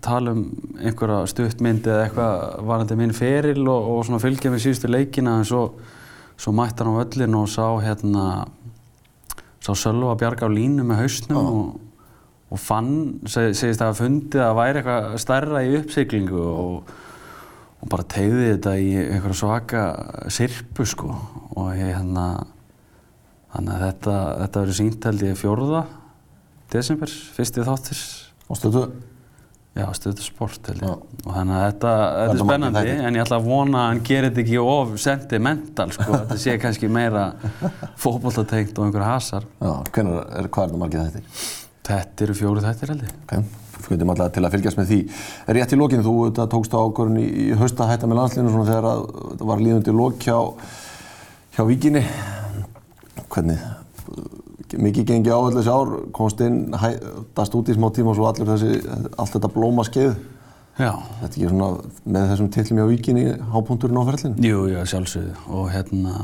tala 0.00 0.30
um 0.32 0.63
einhverja 0.80 1.22
stuttmyndi 1.30 1.90
eða 1.92 2.08
eitthvað 2.08 2.66
varandi 2.68 2.98
minn 2.98 3.14
feril 3.16 3.62
og, 3.68 3.88
og 3.94 4.04
svona 4.08 4.22
fylgja 4.22 4.52
með 4.52 4.66
síðustu 4.66 4.90
leikina 4.90 5.38
en 5.40 5.48
svo, 5.48 5.64
svo 6.36 6.54
mætti 6.56 6.84
hann 6.84 6.96
á 6.98 7.02
öllin 7.04 7.38
og 7.38 7.48
sá 7.52 7.66
hérna 7.84 8.28
sá 9.64 9.72
Sölva 9.72 10.16
bjarga 10.20 10.48
á 10.48 10.52
línu 10.52 10.84
með 10.86 11.04
hausnum 11.04 11.40
oh. 11.40 11.50
og 11.58 11.84
og 12.54 12.60
fann, 12.60 12.90
seg, 13.26 13.54
segist 13.56 13.82
að 13.82 13.90
hafa 13.90 14.04
fundið 14.04 14.42
að 14.44 14.58
væri 14.58 14.80
eitthvað 14.80 15.14
stærra 15.22 15.62
í 15.64 15.72
uppsiglingu 15.80 16.42
og, 16.44 16.92
og 17.80 17.90
bara 17.90 18.06
tegði 18.14 18.50
þetta 18.52 18.74
í 18.78 18.90
einhverja 19.00 19.38
svaka 19.40 19.84
sirpu 20.32 20.86
sko 20.88 21.10
og 21.54 21.72
ég 21.74 21.90
hérna 21.96 22.26
þannig 23.54 23.74
að 23.74 23.84
þetta, 23.88 24.18
þetta 24.42 24.64
verið 24.64 24.78
sínt 24.80 25.08
held 25.08 25.26
ég 25.26 25.40
fjórða 25.40 25.82
desember, 26.74 27.16
fyrstið 27.36 27.68
þáttir 27.70 28.04
og 28.50 28.60
stöðu? 28.60 28.84
Já, 29.74 29.88
stöðu 29.98 30.22
sport 30.22 30.68
held 30.70 30.84
ég 30.84 30.86
Já. 30.86 30.94
og 31.24 31.32
þannig 31.34 31.56
að 31.58 31.64
þetta, 31.64 31.92
þetta 32.14 32.34
er 32.36 32.40
spennandi 32.44 32.92
en 32.94 33.16
ég 33.18 33.24
ætla 33.24 33.40
að 33.40 33.48
vona 33.48 33.80
að 33.80 33.88
hann 33.88 34.02
gerir 34.06 34.28
þetta 34.28 34.42
ekki 34.44 34.60
of 34.62 34.92
sentimental 35.02 35.88
sko, 35.96 36.06
þetta 36.20 36.38
sé 36.44 36.54
kannski 36.62 36.90
meira 36.94 37.24
fókbóltatengt 37.98 38.78
og 38.78 38.86
einhverja 38.86 39.10
hasar 39.10 39.48
Já, 39.58 39.72
hvernig 39.90 40.20
er, 40.22 40.48
hvað 40.54 40.68
er 40.68 40.74
það 40.76 40.82
margið 40.84 41.06
þetta? 41.16 41.62
Þetta 41.84 42.24
eru 42.24 42.34
fjóru 42.38 42.62
þættir 42.64 42.90
held 42.94 43.02
ég. 43.04 43.16
Ok, 43.26 43.56
fyrir 43.84 44.06
alltaf 44.08 44.30
til 44.32 44.44
að 44.46 44.54
fylgjast 44.54 44.78
með 44.78 44.86
því. 44.88 44.98
Rétt 45.58 45.74
í 45.74 45.76
lokinu, 45.76 46.04
þú 46.06 46.46
tókst 46.54 46.72
á 46.72 46.80
ákvörðun 46.80 47.20
í, 47.20 47.24
í 47.44 47.58
hausta 47.60 47.88
hætta 47.90 48.08
með 48.08 48.20
landslinu 48.22 48.52
svona 48.54 48.68
þegar 48.70 48.86
það 48.88 49.42
var 49.50 49.64
líðundi 49.66 49.96
lok 49.98 50.24
hjá, 50.24 50.38
hjá 51.58 51.62
Víkinni. 51.68 52.00
Hvernig, 53.34 53.60
mikið 54.80 55.08
gengi 55.10 55.32
á 55.32 55.38
öll 55.38 55.54
þessi 55.56 55.72
ár, 55.74 55.92
komst 56.16 56.40
inn, 56.44 56.74
hættast 56.78 57.56
út 57.58 57.70
í 57.70 57.76
smá 57.76 57.90
tíma 57.94 58.12
og 58.12 58.18
svo 58.18 58.28
allir 58.30 58.50
þessi, 58.52 58.80
allt 59.14 59.36
þetta 59.36 59.52
blóma 59.54 59.86
skeið. 59.86 60.16
Já. 60.74 60.90
Þetta 61.20 61.30
ekki 61.30 61.50
svona 61.52 61.68
með 62.16 62.30
þessum 62.32 62.50
tillum 62.56 62.80
hjá 62.80 62.88
Víkinni 62.90 63.24
hápunkturinn 63.52 64.00
á 64.02 64.04
ferlinu? 64.08 64.42
Jú, 64.42 64.64
já, 64.72 64.80
sjálfsögðu. 64.90 65.34
Og 65.54 65.68
hérna, 65.70 66.14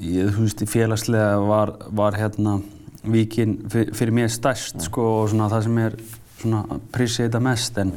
ég, 0.00 0.30
þú 0.32 0.46
veist, 0.46 0.64
félagslega 0.72 1.42
var, 1.44 1.74
var 1.92 2.16
hérna, 2.16 2.58
Víkin 3.08 3.60
fyrir 3.70 4.10
mér 4.12 4.30
stærst 4.32 4.82
sko, 4.82 5.04
og 5.20 5.28
svona 5.30 5.46
það 5.52 5.66
sem 5.68 5.76
er 5.84 5.94
svona 6.38 6.78
prísið 6.94 7.28
þetta 7.28 7.40
mest 7.44 7.78
en 7.80 7.92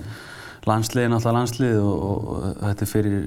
landsliðið 0.70 1.08
er 1.08 1.14
náttúrulega 1.14 1.38
landslið 1.40 1.80
og, 1.82 2.04
og, 2.10 2.28
og 2.52 2.62
þetta 2.68 2.86
er 2.86 2.92
fyrir 2.92 3.18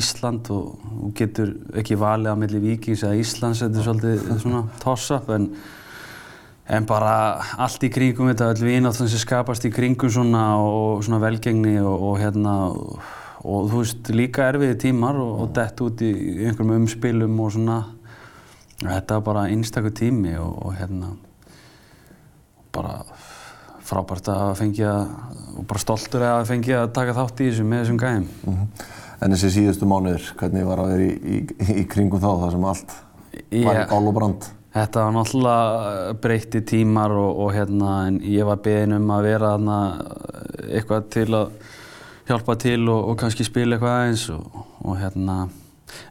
Ísland 0.00 0.50
og, 0.54 0.86
og 1.02 1.12
getur 1.18 1.52
ekki 1.80 1.98
valið 2.00 2.32
á 2.32 2.36
milli 2.40 2.62
Víkings 2.62 3.04
eða 3.04 3.20
Íslands 3.20 3.62
þetta 3.64 3.80
er 3.80 3.86
svolítið 3.88 4.42
svona 4.44 4.62
toss-up 4.82 5.30
en, 5.34 5.50
en 6.70 6.86
bara 6.86 7.14
allt 7.58 7.82
í 7.82 7.90
kringum 7.90 8.30
þetta, 8.30 8.52
öll 8.54 8.66
vináttun 8.68 9.10
sem 9.10 9.22
skapast 9.22 9.64
í 9.66 9.72
kringum 9.74 10.12
svona 10.12 10.44
og 10.62 11.04
svona 11.04 11.22
velgengni 11.22 11.78
og 11.82 12.20
hérna 12.22 12.56
og 13.40 13.70
þú 13.70 13.78
veist 13.80 14.10
líka 14.12 14.50
erfiði 14.50 14.76
tímar 14.86 15.16
og 15.18 15.48
dett 15.56 15.80
út 15.80 16.02
í 16.04 16.10
einhverjum 16.44 16.76
umspilum 16.82 17.40
og 17.40 17.56
svona 17.56 17.78
Þetta 18.80 19.18
var 19.18 19.24
bara 19.24 19.48
einstaklega 19.52 19.98
tími 19.98 20.32
og, 20.40 20.54
og 20.64 20.76
hérna 20.78 21.10
bara 22.72 23.02
frábært 23.84 24.30
að 24.32 24.54
fengja 24.60 24.92
og 25.58 25.66
bara 25.68 25.82
stoltur 25.82 26.24
að 26.24 26.46
fengja 26.48 26.84
að 26.84 26.94
taka 26.96 27.16
þátt 27.18 27.42
í 27.42 27.50
þessu 27.50 27.66
með 27.66 27.82
þessum 27.82 27.98
gæðum. 28.00 28.28
Mm 28.46 28.54
-hmm. 28.56 28.86
En 29.20 29.34
þessi 29.34 29.50
síðustu 29.56 29.88
mánuður, 29.90 30.30
hvernig 30.40 30.64
var 30.64 30.80
það 30.80 30.86
að 30.86 30.92
vera 30.94 31.04
í, 31.04 31.36
í, 31.36 31.74
í 31.82 31.84
kringum 31.92 32.22
þá, 32.22 32.30
það 32.40 32.52
sem 32.54 32.64
allt 32.64 32.94
var 33.66 33.80
yeah. 33.82 33.92
ál 33.92 34.08
og 34.08 34.14
brand? 34.16 34.48
Þetta 34.70 35.02
var 35.02 35.14
náttúrulega 35.16 36.12
breytti 36.22 36.60
tímar 36.62 37.10
og, 37.10 37.40
og 37.42 37.54
hérna, 37.56 37.94
ég 38.22 38.46
var 38.46 38.60
beðin 38.62 39.00
um 39.00 39.08
að 39.10 39.26
vera 39.26 39.54
þarna 39.56 39.78
eitthvað 40.70 41.08
til 41.10 41.26
að 41.34 41.56
hjálpa 42.28 42.54
til 42.62 42.84
og, 42.84 43.08
og 43.10 43.18
kannski 43.18 43.46
spila 43.46 43.74
eitthvað 43.74 43.96
aðeins 43.96 44.28
og, 44.30 44.60
og 44.84 45.00
hérna, 45.00 45.40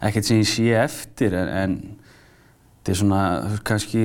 ekkert 0.04 0.28
sem 0.28 0.41
ég 0.41 0.52
sé 0.52 0.67
eftir 0.76 1.38
en, 1.39 1.54
en 1.62 1.78
þetta 2.80 2.91
er 2.91 3.00
svona 3.00 3.22
kannski, 3.69 4.04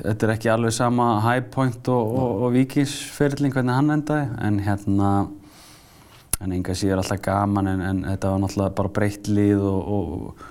þetta 0.00 0.26
er 0.26 0.34
ekki 0.34 0.50
alveg 0.50 0.74
sama 0.74 1.08
high 1.22 1.46
point 1.54 1.92
og, 1.92 2.48
vikingsferðling 2.56 3.54
hvernig 3.54 3.78
hann 3.78 3.94
endaði 4.00 4.28
en 4.48 4.60
hérna, 4.66 5.12
en 6.42 6.58
enga 6.58 6.74
síður 6.74 7.04
alltaf 7.04 7.22
gaman 7.22 7.70
en, 7.70 7.86
en 7.92 8.04
þetta 8.10 8.34
var 8.34 8.42
náttúrulega 8.42 8.78
bara 8.82 8.94
breytt 8.98 9.30
lið 9.30 9.62
og 9.70 10.46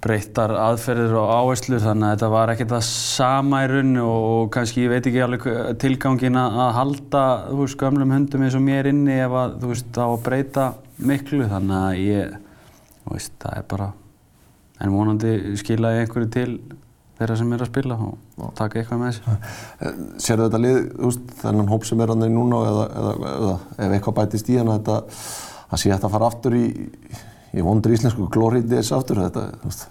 breyttar 0.00 0.54
aðferðir 0.56 1.14
og 1.20 1.30
áherslur 1.36 1.82
þannig 1.84 2.06
að 2.06 2.12
þetta 2.14 2.30
var 2.32 2.52
ekkert 2.54 2.72
það 2.72 2.84
sama 2.88 3.62
í 3.64 3.70
rauninu 3.70 4.04
og 4.08 4.50
kannski 4.54 4.84
ég 4.86 4.92
veit 4.94 5.08
ekki 5.10 5.22
alveg 5.24 5.48
tilgangin 5.82 6.38
að 6.40 6.60
halda 6.78 7.24
þú 7.50 7.58
veist 7.62 7.80
gömlum 7.80 8.14
hundum 8.16 8.44
eins 8.46 8.56
og 8.56 8.64
mér 8.64 8.88
inni 8.90 9.18
ef 9.20 9.36
að 9.42 9.56
þú 9.60 9.72
veist 9.74 9.90
þá 9.96 10.04
að 10.06 10.20
breyta 10.28 10.66
miklu 11.10 11.48
þannig 11.50 11.80
að 11.80 12.04
ég 12.06 12.38
þú 13.04 13.16
veist 13.16 13.36
það 13.44 13.58
er 13.58 13.66
bara 13.74 13.90
en 14.80 14.94
vonandi 14.96 15.34
skila 15.60 15.92
ég 15.98 16.06
einhverju 16.06 16.32
til 16.32 16.50
þeirra 17.20 17.36
sem 17.36 17.52
er 17.52 17.62
að 17.64 17.68
spila 17.68 17.96
og 18.00 18.52
taka 18.56 18.80
eitthvað 18.80 19.00
með 19.02 19.10
þessi. 19.12 19.94
Serðu 20.24 20.46
þetta 20.46 20.60
lið, 20.64 20.78
veist, 21.04 21.32
þennan 21.42 21.68
hóp 21.68 21.84
sem 21.84 22.00
er 22.00 22.12
í 22.16 22.30
núna 22.32 22.60
eða, 22.70 22.86
eða, 23.02 23.32
eða 23.34 23.56
ef 23.76 23.96
eitthvað 23.96 24.20
bætist 24.22 24.48
í 24.48 24.56
hann 24.56 24.72
að 24.72 24.78
þetta 24.78 24.96
að 25.70 25.82
sé 25.82 25.90
þetta 25.92 26.08
að 26.08 26.14
fara 26.16 26.30
aftur 26.30 26.56
í 26.56 26.64
ég 27.56 27.66
vondur 27.66 27.94
íslensku 27.94 28.28
glórið 28.30 28.70
þess 28.70 28.94
aftur 28.94 29.22
þetta, 29.24 29.48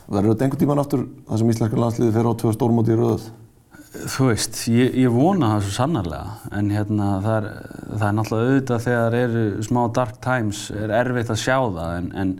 verður 0.07 0.33
þetta 0.33 0.45
einhvern 0.45 0.63
tíman 0.63 0.81
aftur 0.83 1.05
það 1.27 1.41
sem 1.41 1.53
íslenska 1.53 1.83
landsliði 1.83 2.15
fer 2.15 2.29
á 2.29 2.33
tvö 2.39 2.55
stórmóti 2.55 2.95
í 2.95 2.99
rauð? 2.99 3.29
Þú 3.89 4.27
veist, 4.29 4.59
ég, 4.69 4.93
ég 5.01 5.09
vona 5.09 5.55
það 5.55 5.63
svo 5.65 5.75
sannarlega 5.79 6.53
en 6.59 6.69
hérna 6.69 7.07
það 7.25 7.37
er, 7.39 7.47
það 7.89 8.05
er 8.07 8.15
náttúrulega 8.19 8.49
auðvitað 8.51 8.83
þegar 8.85 9.17
eru 9.23 9.43
smá 9.65 9.79
dark 9.97 10.19
times 10.21 10.59
er 10.77 10.93
erfitt 10.99 11.33
að 11.33 11.41
sjá 11.41 11.55
það 11.57 11.95
en, 11.97 12.09
en 12.21 12.35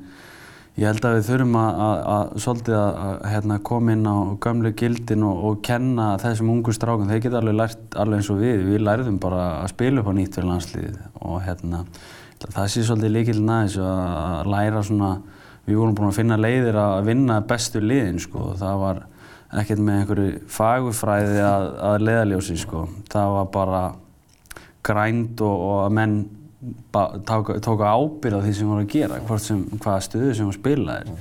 ég 0.80 0.86
held 0.88 1.08
að 1.10 1.16
við 1.18 1.26
þurfum 1.28 1.58
að, 1.60 1.82
að, 1.86 2.04
að 2.14 2.44
svolítið 2.46 2.78
að 2.80 3.26
hérna, 3.34 3.58
koma 3.72 3.96
inn 3.96 4.06
á 4.08 4.18
gamlu 4.46 4.72
gildin 4.80 5.26
og, 5.28 5.42
og 5.50 5.60
kenna 5.66 6.12
þessum 6.22 6.54
ungu 6.54 6.76
strákum, 6.76 7.10
þeir 7.10 7.26
geta 7.26 7.42
alveg 7.42 7.58
lært 7.58 8.00
alveg 8.00 8.22
eins 8.22 8.32
og 8.32 8.40
við, 8.46 8.64
við 8.70 8.86
lærðum 8.86 9.20
bara 9.26 9.44
að 9.58 9.74
spila 9.74 10.04
upp 10.04 10.14
á 10.14 10.18
nýtt 10.20 10.38
fyrir 10.38 10.52
landsliðið 10.54 11.02
og 11.26 11.42
hérna 11.48 11.84
það 12.48 12.72
sé 12.72 12.86
svolítið 12.88 13.16
líkilinn 13.16 13.52
aðeins 13.54 13.78
að 13.84 14.50
læra 14.54 14.84
svona, 14.86 15.14
við 15.68 15.80
vorum 15.82 15.96
búin 15.98 16.12
að 16.12 16.20
finna 16.22 16.40
leiðir 16.40 16.80
að 16.80 17.00
vinna 17.10 17.40
bestu 17.48 17.82
liðin 17.84 18.22
sko, 18.24 18.54
það 18.60 18.84
var 18.84 19.02
ekkert 19.60 19.82
með 19.84 20.02
einhverju 20.02 20.42
fagufræði 20.54 21.42
að, 21.44 21.68
að 21.90 22.06
leiðaljósi 22.06 22.58
sko, 22.62 22.86
það 23.12 23.36
var 23.36 23.52
bara 23.54 23.84
grænd 24.86 25.42
og, 25.44 25.66
og 25.68 25.78
að 25.84 25.96
menn 26.00 26.18
tóka, 27.28 27.60
tóka 27.64 27.92
ábyrð 27.92 28.40
á 28.40 28.46
því 28.46 28.56
sem 28.56 28.72
voru 28.72 28.86
að 28.86 28.92
gera, 28.94 29.22
hvort 29.28 29.44
sem, 29.44 29.62
hvaða 29.76 30.06
stöðu 30.08 30.34
sem 30.36 30.50
voru 30.50 30.60
spilaðir. 30.60 31.14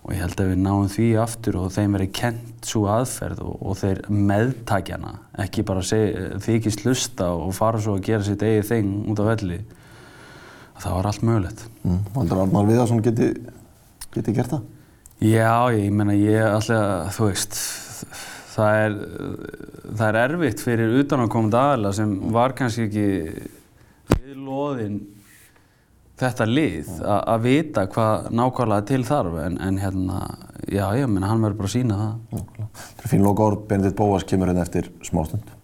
Og 0.00 0.14
ég 0.14 0.22
held 0.24 0.40
að 0.40 0.48
við 0.48 0.62
náum 0.64 0.86
því 0.88 1.08
aftur 1.20 1.58
og 1.60 1.74
þeim 1.74 1.96
verið 1.98 2.12
kent 2.16 2.66
svo 2.66 2.86
aðferð 2.90 3.42
og, 3.44 3.58
og 3.60 3.76
þeir 3.82 4.00
meðtakjana, 4.08 5.12
ekki 5.44 5.64
bara 5.68 5.84
þykist 5.84 6.86
lusta 6.86 7.28
og 7.36 7.52
fara 7.54 7.82
svo 7.82 7.98
að 7.98 8.06
gera 8.08 8.26
sitt 8.26 8.42
eigið 8.42 8.70
þing 8.72 8.94
út 9.12 9.20
af 9.20 9.30
velli 9.34 9.60
það 10.80 10.96
var 10.96 11.08
allt 11.10 11.24
mögulegt. 11.26 11.64
Mm. 11.84 12.00
Valdur 12.14 12.42
Arnar 12.44 12.68
Viðarsson 12.68 13.04
geti, 13.04 13.30
geti 14.16 14.34
gert 14.36 14.54
það? 14.54 14.66
Já, 15.20 15.52
ég 15.76 15.92
meina 15.92 16.16
ég 16.16 16.40
alltaf, 16.48 17.12
þú 17.18 17.26
veist, 17.28 17.56
það 18.54 18.82
er, 18.86 18.98
það 19.90 20.06
er 20.08 20.18
erfitt 20.24 20.62
fyrir 20.64 20.94
utanakomandi 21.02 21.60
aðila 21.60 21.94
sem 21.96 22.14
var 22.32 22.54
kannski 22.56 22.86
ekki 22.88 23.08
við 24.14 24.38
loðin 24.40 25.00
þetta 26.20 26.46
lið 26.48 26.90
að 27.04 27.44
vita 27.44 27.86
hvað 27.92 28.30
nákvæmlega 28.36 28.88
til 28.90 29.02
þarf 29.08 29.38
en, 29.44 29.60
en 29.60 29.80
hérna, 29.80 30.18
já, 30.68 30.84
ég 30.96 31.08
meina 31.08 31.30
hann 31.30 31.44
verður 31.44 31.60
bara 31.60 31.70
að 31.70 31.76
sína 31.76 32.00
það. 32.00 32.42
Það 32.80 33.04
er 33.04 33.12
fín 33.12 33.24
loka 33.24 33.46
orð, 33.46 33.62
Benedikt 33.70 34.00
Bóas 34.00 34.26
kemur 34.28 34.50
hérna 34.50 34.64
eftir 34.66 34.90
smástund. 35.06 35.56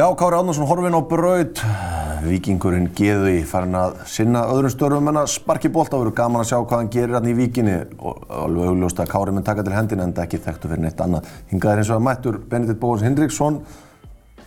Já, 0.00 0.06
Kári 0.16 0.36
Átnarsson 0.36 0.64
horfinn 0.64 0.96
á 0.96 1.02
braut, 1.04 1.58
vikingurinn 2.24 2.86
Geði 2.96 3.42
farin 3.44 3.76
að 3.76 3.98
sinna 4.08 4.46
öðrum 4.48 4.72
störfum 4.72 5.10
en 5.10 5.18
að 5.20 5.26
sparki 5.28 5.68
bólta 5.68 5.98
og 5.98 6.06
verður 6.06 6.14
gaman 6.22 6.40
að 6.40 6.46
sjá 6.48 6.56
hvað 6.56 6.78
hann 6.78 6.88
gerir 6.94 7.12
hérna 7.18 7.28
í 7.28 7.34
vikinni 7.36 7.74
og 7.98 8.22
alveg 8.32 8.70
augljóst 8.70 9.02
að 9.04 9.10
Kári 9.12 9.34
mun 9.36 9.44
taka 9.44 9.66
til 9.66 9.74
hendina 9.76 10.06
en 10.08 10.14
það 10.16 10.24
ekki 10.24 10.40
þekktu 10.46 10.70
fyrir 10.70 10.82
neitt 10.86 11.02
annað. 11.04 11.28
Hingaðir 11.50 11.82
eins 11.82 11.90
og 11.90 11.98
að 11.98 12.06
mættur 12.06 12.38
Benedikt 12.54 12.80
Bóhans 12.80 13.04
Hindriksson, 13.04 13.58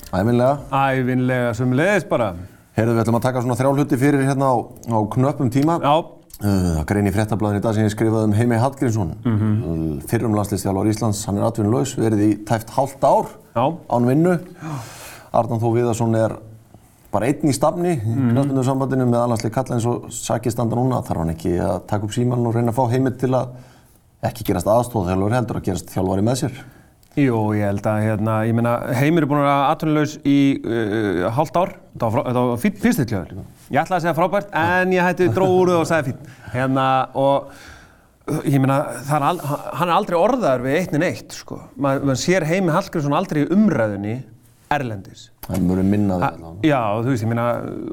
æfinlega. 0.08 0.56
Æfinlega 0.74 1.54
sem 1.60 1.78
leiðist 1.78 2.10
bara. 2.10 2.32
Herðu, 2.74 2.98
við 2.98 3.04
ætlum 3.04 3.20
að 3.20 3.26
taka 3.28 3.46
svona 3.46 3.60
þrjálhutti 3.62 4.02
fyrir 4.08 4.26
hérna 4.26 4.50
á, 4.50 4.56
á 4.90 4.98
knöppum 5.14 5.54
tíma. 5.54 5.78
Já. 5.86 5.94
Það 6.40 6.80
uh, 6.80 6.82
grein 6.90 7.12
í 7.12 7.14
fréttablaðin 7.14 7.62
í 7.62 7.68
dag 7.68 7.78
sem 7.78 7.86
ég 7.86 7.94
skrifaði 7.94 8.32
um 8.32 8.36
Heimi 8.40 8.58
Hallgrímsson, 8.58 9.14
mm 9.22 9.38
-hmm. 9.38 10.02
fyrrum 10.10 10.34
landslistjálfur 10.34 10.90
Íslands, 10.90 11.22
hann 11.30 11.38
er 11.38 11.46
atvinnulegs, 11.46 11.94
verið 11.94 12.26
í 12.26 12.34
tæft 12.42 12.74
hálft 12.74 13.06
ár 13.06 13.30
Já. 13.54 13.70
án 13.70 14.10
vinnu. 14.10 14.40
Já. 14.42 15.03
Arnán 15.34 15.62
Þó 15.62 15.70
Viðarsson 15.74 16.18
er 16.18 16.36
bara 17.14 17.30
einn 17.30 17.50
í 17.50 17.54
stafni 17.56 17.96
í 17.96 18.00
mm. 18.00 18.30
knallbundursambandinu 18.34 19.08
með 19.10 19.20
alhansleik 19.22 19.54
kalla 19.56 19.78
eins 19.78 19.88
og 19.90 20.08
Saki 20.14 20.54
standa 20.54 20.78
núna. 20.78 21.02
Þarf 21.06 21.24
hann 21.24 21.34
ekki 21.34 21.58
að 21.62 21.84
taka 21.90 22.08
upp 22.08 22.16
síman 22.16 22.46
og 22.48 22.56
reyna 22.58 22.74
að 22.74 22.80
fá 22.80 22.94
heimilt 22.94 23.20
til 23.22 23.34
að 23.38 23.52
ekki 24.30 24.48
gerast 24.48 24.70
aðstóðþjálfur 24.72 25.36
heldur 25.38 25.60
að 25.60 25.68
gerast 25.68 25.94
þjálfari 25.94 26.26
með 26.26 26.40
sér? 26.44 26.64
Jú, 27.14 27.36
ég 27.54 27.68
held 27.70 27.86
að 27.86 28.00
hérna, 28.08 28.40
ég 28.48 28.56
meina, 28.58 28.72
Heimir 28.98 29.26
er 29.26 29.30
búin 29.30 29.44
að 29.44 29.46
vera 29.46 29.68
atvinnulegs 29.70 30.16
í 30.26 30.38
uh, 30.66 31.28
hálft 31.36 31.60
ár. 31.62 31.76
Þetta 31.94 32.34
var 32.40 32.62
fyrst 32.64 32.80
fyrstilkljöður. 32.82 33.44
Ég 33.68 33.84
ætlaði 33.84 34.00
að 34.00 34.08
segja 34.08 34.16
frábært 34.18 34.56
en 34.58 34.96
ég 34.96 35.06
hætti 35.06 35.28
dróðuð 35.36 35.76
og 35.84 35.86
sagði 35.92 36.10
fyrst. 36.16 36.32
Hérna, 36.56 36.88
og 37.14 37.54
ég 38.50 38.58
meina, 38.64 38.80
er 39.06 39.28
al, 39.30 39.38
hann 39.46 39.92
er 39.92 39.94
aldrei 39.94 40.18
orðaður 40.18 40.66
við 40.66 40.80
eitt 40.80 40.98
en 40.98 41.06
eitt, 41.06 41.38
sko. 41.38 41.60
Man 41.78 42.18
sér 42.18 42.48
Heimi 42.50 42.74
Hallgrímsson 42.74 43.14
aldrei 43.20 43.44
í 43.44 43.50
umræðunni 43.54 44.16
erlendis. 44.76 45.30
Það 45.48 45.66
mjög 45.68 45.88
minnaði 45.92 46.28
allavega. 46.30 46.68
Já, 46.70 46.82
þú 47.00 47.14
veist, 47.14 47.24
ég 47.26 47.32
minna, 47.32 47.48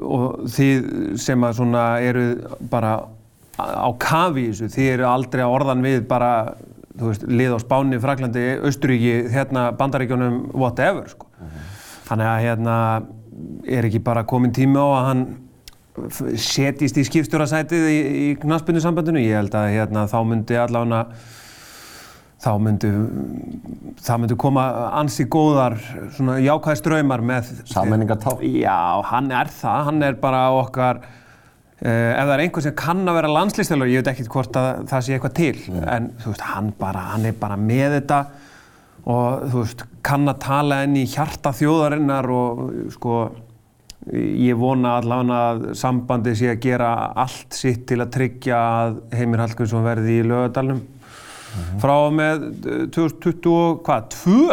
og 0.07 0.43
þið 0.55 0.91
sem 1.25 1.47
að 1.47 1.57
svona 1.59 1.85
eru 2.07 2.25
bara 2.71 2.93
á 3.61 3.89
kafi 4.01 4.47
í 4.47 4.51
þessu, 4.51 4.71
þið 4.75 4.91
eru 4.95 5.07
aldrei 5.09 5.43
að 5.45 5.55
orðan 5.57 5.85
við 5.85 6.05
bara, 6.09 6.31
þú 6.95 7.11
veist, 7.11 7.27
lið 7.27 7.55
á 7.55 7.59
Spáni, 7.63 8.01
Fraklandi, 8.01 8.45
Östuríki, 8.69 9.15
hérna, 9.33 9.69
Bandaríkjónum, 9.77 10.41
whatever, 10.55 11.09
sko. 11.11 11.27
Uh 11.37 11.45
-huh. 11.45 11.69
Þannig 12.09 12.27
að 12.31 12.43
hérna 12.45 12.75
er 13.67 13.85
ekki 13.85 14.03
bara 14.03 14.23
komin 14.23 14.51
tími 14.51 14.77
á 14.77 14.87
að 14.87 15.05
hann 15.07 15.25
setjist 16.39 16.97
í 16.97 17.03
skipstjórasætið 17.03 17.85
í, 17.91 17.99
í 18.31 18.35
knaspinu 18.41 18.81
sambandinu. 18.81 19.19
Ég 19.19 19.35
held 19.41 19.55
að 19.57 19.73
hérna 19.75 20.07
þá 20.07 20.19
myndi 20.27 20.57
allavega 20.59 21.05
þá 22.41 22.51
myndu, 22.61 22.91
það 24.01 24.21
myndu 24.23 24.37
koma 24.41 24.65
ansi 24.97 25.27
góðar 25.29 25.77
svona 26.15 26.39
jákvæðist 26.41 26.85
draumar 26.87 27.23
með 27.25 27.51
Sammenningartá? 27.69 28.33
Já, 28.41 29.01
hann 29.11 29.29
er 29.35 29.51
það, 29.53 29.81
hann 29.89 30.05
er 30.07 30.17
bara 30.21 30.39
okkar 30.57 31.03
eh, 31.03 32.15
ef 32.15 32.23
það 32.23 32.33
er 32.35 32.43
einhver 32.45 32.65
sem 32.65 32.77
kann 32.81 33.03
að 33.05 33.19
vera 33.19 33.33
landslýstjálfur, 33.35 33.91
ég 33.91 34.01
veit 34.01 34.13
ekkert 34.15 34.31
hvort 34.33 34.57
að 34.57 34.71
það 34.89 35.05
sé 35.05 35.17
eitthvað 35.17 35.35
til, 35.37 35.53
mm. 35.69 35.83
en 35.95 36.09
þú 36.23 36.33
veist, 36.33 36.47
hann, 36.49 36.71
bara, 36.79 37.05
hann 37.11 37.29
er 37.29 37.37
bara 37.43 37.59
með 37.61 37.97
þetta 37.99 38.21
og 39.11 39.45
þú 39.51 39.61
veist, 39.61 39.85
kann 40.05 40.33
að 40.33 40.41
tala 40.41 40.81
inn 40.87 40.97
í 40.97 41.05
hjarta 41.09 41.53
þjóðarinnar 41.57 42.29
og 42.33 42.63
sko 42.95 43.21
ég 44.09 44.57
vona 44.57 44.95
allavega 44.97 45.41
að 45.51 45.61
sambandi 45.77 46.33
sé 46.37 46.49
að 46.55 46.63
gera 46.63 46.89
allt 47.21 47.53
sitt 47.53 47.85
til 47.89 47.99
að 48.01 48.15
tryggja 48.15 48.57
að 48.57 48.97
Heimir 49.13 49.43
Hallgrímsson 49.43 49.85
verði 49.85 50.17
í 50.17 50.25
lögadalunum 50.25 50.81
frá 51.81 51.95
með 52.13 52.45
2022. 52.95 54.51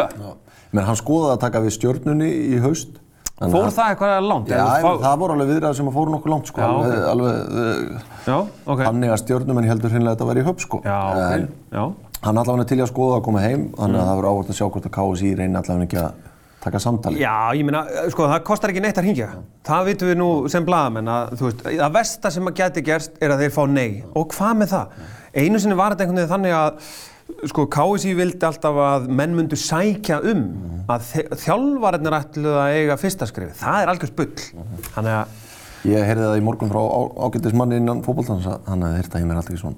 Menn 0.69 0.85
hann 0.85 0.99
skoðaði 0.99 1.35
að 1.35 1.43
taka 1.45 1.61
við 1.65 1.77
stjórnunni 1.77 2.31
í 2.55 2.59
haust. 2.63 2.99
Fór 3.39 3.71
það 3.71 3.93
eitthvað 3.93 4.25
langt? 4.27 4.49
Já, 4.51 4.65
fá... 4.83 4.89
það 4.99 5.19
voru 5.21 5.35
alveg 5.37 5.49
viðræðar 5.53 5.75
sem 5.77 5.89
fóru 5.95 6.11
nokkuð 6.11 6.33
langt 6.33 6.49
sko. 6.51 6.59
Já, 6.59 6.67
alveg, 6.67 6.89
okay. 6.91 7.11
alveg, 7.13 8.07
já, 8.25 8.35
okay. 8.65 8.83
Þannig 8.83 9.13
að 9.13 9.21
stjórnumenn 9.21 9.69
heldur 9.69 9.93
hinnlega 9.95 10.11
að 10.11 10.17
þetta 10.17 10.27
væri 10.29 10.41
í 10.43 10.47
höfn 10.49 10.65
sko. 10.65 10.79
Já, 10.83 10.97
ok. 11.13 11.45
Já. 11.71 11.83
Hann 12.25 12.41
allavega 12.41 12.67
til 12.67 12.81
að 12.83 12.89
skoða 12.91 13.21
að 13.21 13.23
koma 13.29 13.43
heim, 13.45 13.69
þannig 13.77 13.95
að 13.95 14.03
mm. 14.03 14.09
það 14.09 14.17
verður 14.19 14.33
ávart 14.33 14.51
að 14.51 14.57
sjá 14.57 14.65
hvort 14.65 14.89
að 14.89 14.93
KSI 14.97 15.31
reynir 15.39 15.61
allavega 15.61 15.87
ekki 15.87 16.01
að 16.01 16.17
taka 16.59 16.81
samtali. 16.83 17.21
Já, 17.23 17.35
ég 17.55 17.63
meina, 17.69 17.85
sko, 18.11 18.27
það 18.27 18.43
kostar 18.49 18.73
ekki 18.73 18.83
neitt 18.83 18.99
að 18.99 19.07
hringja. 19.07 19.29
Það 19.69 19.87
vitum 19.93 20.11
við 20.11 20.19
nú 20.19 20.27
sem 20.51 20.67
bladamenn 20.67 21.11
að, 21.13 21.31
þú 21.39 21.47
veist, 21.47 21.63
það 21.69 21.95
versta 21.95 22.33
sem 22.35 22.51
að 22.51 22.57
geti 22.59 22.83
gerst 22.89 23.23
er 23.23 23.31
að 23.31 23.45
þeir 23.45 23.55
fá 23.55 23.61
nei. 23.71 23.87
Og 24.19 24.27
hvað 24.35 24.59
með 24.59 24.73
það? 24.73 24.99
Einu 25.35 25.61
sinni 25.61 25.77
var 25.77 25.93
þetta 25.93 26.05
einhvern 26.07 26.21
veginn 26.21 26.33
þannig 26.33 26.55
að 26.57 27.49
sko 27.51 27.67
KSI 27.69 28.15
vildi 28.17 28.47
alltaf 28.47 28.79
að 28.83 29.05
menn 29.19 29.35
myndu 29.37 29.57
sækja 29.59 30.17
um 30.23 30.39
mm. 30.39 30.79
að 30.89 31.11
þjálfvarnir 31.43 32.17
ætluð 32.17 32.57
að 32.57 32.79
eiga 32.79 32.97
fyrsta 32.99 33.27
skrifi. 33.29 33.53
Það 33.59 33.83
er 33.83 33.93
algjörst 33.93 34.17
bull. 34.17 34.33
Mm. 34.57 34.81
Þannig 34.95 35.19
að 35.19 35.37
Ég 35.87 36.03
heyrði 36.03 36.25
það 36.25 36.41
í 36.41 36.43
morgun 36.43 36.71
frá 36.73 36.81
ágættis 37.23 37.53
manni 37.55 37.77
innan 37.79 38.01
fókbóltans 38.03 38.47
að 38.51 38.65
hann 38.67 38.81
hefði 38.83 38.97
heyrt 38.99 39.13
að 39.13 39.21
Heimir 39.23 39.37
Hallgrímsson 39.39 39.77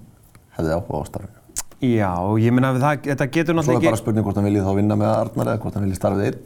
hefði 0.55 0.73
áhuga 0.73 0.97
á 0.97 1.09
starfinu. 1.11 1.41
Já, 1.81 2.13
ég 2.41 2.55
meina 2.55 2.71
að 2.71 2.79
það, 2.81 3.03
þetta 3.05 3.27
getur 3.35 3.51
Svo 3.51 3.53
er 3.53 3.59
náttúrulega 3.59 3.91
bara 3.91 3.99
spurning 3.99 4.25
hvort 4.25 4.39
hann 4.39 4.47
vilji 4.47 4.65
þá 4.65 4.71
vinna 4.77 4.97
með 4.97 5.11
Arnar 5.11 5.51
eða 5.51 5.61
hvort 5.61 5.77
hann 5.77 5.85
vilji 5.85 5.99
starfið 5.99 6.27
einn. 6.31 6.39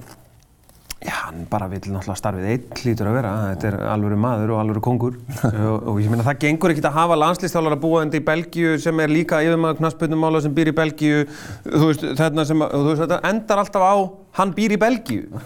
Já, 1.06 1.14
hann 1.28 1.44
bara 1.50 1.68
vil 1.70 1.80
náttúrulega 1.84 2.18
starfið 2.18 2.48
einn 2.50 2.80
hlýtur 2.80 3.10
að 3.12 3.18
vera, 3.20 3.32
þetta 3.52 3.68
er 3.70 3.76
alvöru 3.94 4.18
maður 4.18 4.56
og 4.56 4.62
alvöru 4.64 4.82
kongur 4.88 5.20
og, 5.46 5.88
og 5.92 6.00
ég 6.02 6.10
meina 6.10 6.26
það 6.26 6.40
gengur 6.42 6.74
ekkert 6.74 6.90
að 6.90 6.98
hafa 6.98 7.20
landslýsthálar 7.22 7.78
að 7.78 7.84
búa 7.84 8.02
undir 8.02 8.24
í 8.24 8.26
Belgíu 8.26 8.76
sem 8.82 9.04
er 9.04 9.14
líka 9.14 9.44
yfirmaður 9.46 9.84
knaspunumála 9.84 10.42
sem 10.42 10.56
býr 10.56 10.74
í 10.74 10.76
Belgíu. 10.80 11.24
Þú 11.68 11.90
veist, 11.92 12.06
þarna 12.18 12.46
sem, 12.50 12.68
þú 12.74 12.86
veist, 12.90 13.04
þetta 13.06 13.22
endar 13.30 13.62
alltaf 13.62 13.86
á 13.86 13.96
hann 14.40 14.54
býr 14.58 14.76
í 14.76 14.80
Belgíu. 14.82 15.44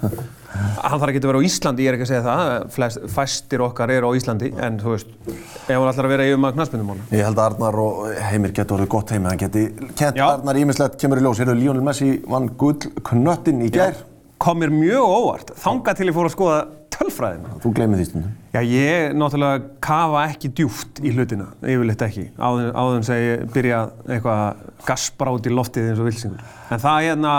Hann 0.49 0.97
þarf 0.97 1.11
ekki 1.11 1.19
að 1.21 1.27
vera 1.29 1.41
á 1.43 1.45
Íslandi, 1.45 1.83
ég 1.85 1.91
er 1.91 1.97
ekki 1.97 2.05
að 2.07 2.09
segja 2.09 2.23
það. 2.25 2.53
Flest, 2.73 3.01
fæstir 3.13 3.63
okkar 3.63 3.91
eru 3.93 4.09
á 4.09 4.11
Íslandi 4.17 4.49
en 4.57 4.79
þú 4.81 4.95
veist, 4.95 5.11
ef 5.29 5.69
hann 5.75 5.91
ætlar 5.91 6.07
að 6.07 6.13
vera 6.15 6.25
yfirmaður 6.31 6.57
knaspunumála 6.57 7.05
Ég 7.13 7.27
held 7.27 7.37
að 7.37 7.45
Arnar 7.51 7.81
og 7.83 7.99
Heimir 8.31 8.55
getur 8.55 8.79
orðið 8.79 8.91
gott 8.95 9.13
heimi, 9.13 9.29
hann 9.29 9.43
geti 9.43 9.67
kent 9.99 10.17
Já. 10.17 10.25
Arnar 10.31 10.61
ímislegt 10.63 10.97
kemur 11.01 11.21
í 11.21 11.27
ljós. 11.27 11.43
Heyrðu, 11.43 11.59
Lionel 11.59 11.85
Messi 11.85 12.15
vann 12.25 12.49
gull 12.59 12.79
knöttin 13.11 13.61
í 13.67 13.69
gær. 13.75 13.99
Kom 14.39 14.61
mér 14.61 14.71
mjög 14.73 15.05
óvart, 15.05 15.55
þangað 15.59 15.99
til 15.99 16.09
ég 16.09 16.15
fór 16.15 16.29
að 16.29 16.35
skoða 16.35 16.59
tölfræðina 16.99 17.57
Þú 17.63 17.71
gleymið 17.77 17.99
því 17.99 18.05
stundum. 18.09 18.35
Já, 18.49 18.59
ég 18.65 19.13
náttúrulega 19.17 19.59
kafa 19.83 20.23
ekki 20.31 20.49
djúft 20.57 20.99
í 21.05 21.11
hlutina, 21.13 21.49
yfirleitt 21.61 22.03
ekki, 22.07 22.25
áður, 22.39 22.95
en 22.97 23.05
segi 23.07 23.35
byrja 23.53 23.81
eitthvað 24.09 24.41
að 24.89 25.35
út 25.37 25.49
í 25.49 25.53
loftið 25.53 25.89
eins 25.91 26.01
og 26.01 26.09
vilsingur. 26.09 26.41
En 26.73 26.81
það 26.81 27.05
hérna, 27.05 27.33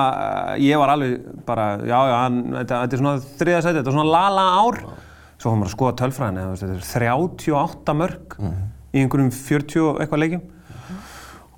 ég 0.63 0.81
var 0.81 0.95
alveg 0.95 1.17
bara, 1.49 1.67
já, 1.83 1.97
já, 1.97 2.17
hann, 2.21 2.39
þetta, 2.61 2.83
þetta 2.85 2.97
er 2.97 3.03
svona 3.03 3.25
þriða 3.43 3.65
sæti, 3.65 3.79
þetta 3.81 3.93
er 3.93 3.99
svona 3.99 4.15
lala 4.15 4.47
ár. 4.61 4.81
Svo 5.41 5.51
kom 5.51 5.63
maður 5.63 5.73
að 5.73 5.77
skoða 5.77 5.97
tölfræðina, 6.05 6.47
þetta 6.61 6.79
er 6.79 6.87
38 7.17 7.99
mörg 8.01 8.39
í 8.41 9.03
einhverjum 9.03 9.35
40 9.35 9.87
og 9.89 10.01
eitthvað 10.05 10.25
leikjum. 10.25 10.47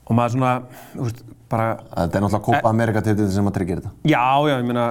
Og 0.03 0.17
maður 0.17 0.37
svona, 0.39 0.55
þú 0.95 1.07
veist, 1.11 1.23
Þetta 1.53 2.19
er 2.19 2.23
náttúrulega 2.25 2.45
Copa 2.47 2.71
America 2.73 3.03
titillin 3.05 3.33
sem 3.35 3.49
að 3.51 3.55
tryggja 3.59 3.77
þetta. 3.81 3.91
Já, 4.09 4.23
já, 4.49 4.55
ég 4.57 4.67
meina, 4.69 4.85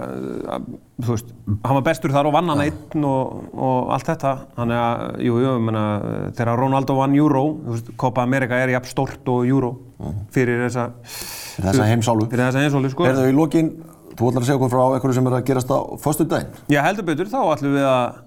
þú 1.02 1.16
veist, 1.16 1.32
hann 1.66 1.78
var 1.80 1.86
bestur 1.88 2.14
þar 2.14 2.30
og 2.30 2.36
vann 2.36 2.52
hann 2.54 2.64
einn 2.68 3.06
og, 3.10 3.40
og 3.58 3.92
allt 3.96 4.10
þetta. 4.12 4.34
Þannig 4.60 4.82
að, 4.82 5.04
jú, 5.26 5.38
jú, 5.42 5.54
ég 5.56 5.64
meina, 5.68 5.84
þegar 6.38 6.62
Ronaldo 6.62 6.98
vann 7.00 7.16
Euro, 7.18 7.44
þú 7.66 7.76
veist, 7.78 7.92
Copa 8.06 8.26
America 8.28 8.60
er 8.62 8.74
jafn 8.76 8.92
stórt 8.92 9.32
og 9.34 9.48
Euro 9.50 9.72
fyrir 10.36 10.62
þessa, 10.68 10.88
Fyrir 11.02 11.68
þessa 11.72 11.88
heimsálu. 11.92 12.30
fyrir 12.32 12.46
þessa 12.48 12.66
einsóli, 12.68 12.92
sko. 12.94 13.06
Heyrðu, 13.10 13.28
í 13.32 13.36
lokin, 13.38 13.72
þú 14.16 14.30
ætlar 14.32 14.42
að 14.46 14.50
segja 14.52 14.60
okkur 14.62 14.72
frá 14.76 14.84
eitthvað 14.96 15.16
sem 15.18 15.28
er 15.32 15.38
að 15.40 15.46
gerast 15.50 15.74
á 15.74 15.80
föstu 16.06 16.28
daginn. 16.30 16.62
Já, 16.72 16.82
heldur 16.86 17.08
betur, 17.10 17.30
þá 17.32 17.40
ætlum 17.56 17.76
við 17.80 17.88
að 17.90 18.20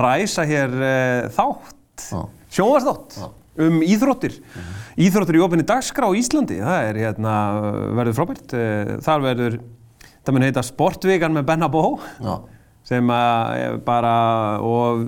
ræsa 0.00 0.44
hér 0.46 0.74
uh, 0.80 1.30
þátt, 1.34 2.08
sjónvarsþátt 2.54 3.20
um 3.66 3.80
íþróttir. 3.86 4.38
Íþróttir 5.00 5.38
í 5.38 5.42
ofinni 5.44 5.64
dagskrá 5.68 6.08
á 6.08 6.12
Íslandi, 6.18 6.58
það 6.64 6.88
er 6.90 6.98
hérna, 7.04 7.34
verður 7.98 8.16
frábært. 8.18 8.54
Eh, 8.56 8.94
Þar 9.06 9.24
verður, 9.28 9.58
það 10.24 10.36
mun 10.36 10.46
heita 10.48 10.64
Sportvikan 10.66 11.36
með 11.36 11.46
Benna 11.52 11.68
Bó. 11.72 11.84
Já. 12.20 12.34
sem 12.90 13.10
að 13.12 13.56
eh, 13.60 13.74
bara 13.86 14.14
og 14.64 15.02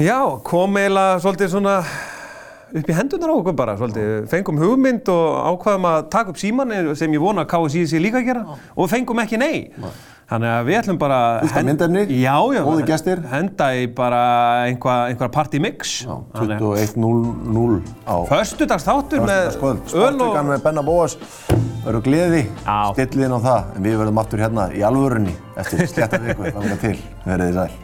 já, 0.00 0.18
kom 0.46 0.76
eiginlega 0.78 1.18
svolítið 1.22 1.50
svona 1.52 1.74
upp 2.74 2.88
í 2.90 2.94
hendunar 2.96 3.30
á 3.30 3.34
okkur 3.38 3.54
bara 3.58 3.74
svolítið, 3.78 4.24
fengum 4.32 4.56
hugmynd 4.58 5.06
og 5.12 5.26
ákvaðum 5.52 5.84
að 5.90 5.98
taka 6.10 6.32
upp 6.32 6.40
síman 6.40 6.72
sem 6.98 7.12
ég 7.14 7.22
vona 7.22 7.44
að 7.44 7.52
KSI 7.52 7.84
sé 7.92 8.00
líka 8.02 8.18
að 8.22 8.30
gera 8.32 8.56
og 8.74 8.88
fengum 8.90 9.20
ekki 9.22 9.38
nei. 9.38 9.58
Þannig 10.30 10.50
að 10.50 10.68
við 10.68 10.78
ætlum 10.78 10.98
bara 11.00 11.18
gestir. 12.88 13.22
henda 13.30 13.68
í 13.76 13.84
bara 13.92 14.22
einhvað 14.70 15.12
einhver 15.12 15.32
party 15.34 15.60
mix. 15.60 15.94
Já, 16.06 16.14
21.00 16.34 17.78
á 18.08 18.16
Föstudags 18.32 18.88
þáttur 18.88 19.24
með. 19.28 19.52
Sportvikan 19.58 20.50
með 20.50 20.64
Benna 20.64 20.84
Bóas. 20.86 21.18
Verður 21.84 22.04
gleði, 22.08 22.44
stillið 22.64 23.26
inn 23.28 23.36
á 23.36 23.40
það. 23.44 23.72
En 23.76 23.88
við 23.90 23.98
verðum 24.00 24.22
aftur 24.24 24.46
hérna 24.46 24.70
í 24.72 24.84
alvörunni 24.88 25.36
eftir 25.60 25.84
sketta 25.90 26.22
viku, 26.24 26.48
þannig 26.48 26.86
til, 26.88 26.96
verið 27.26 27.50
þið 27.50 27.58
sæl 27.60 27.83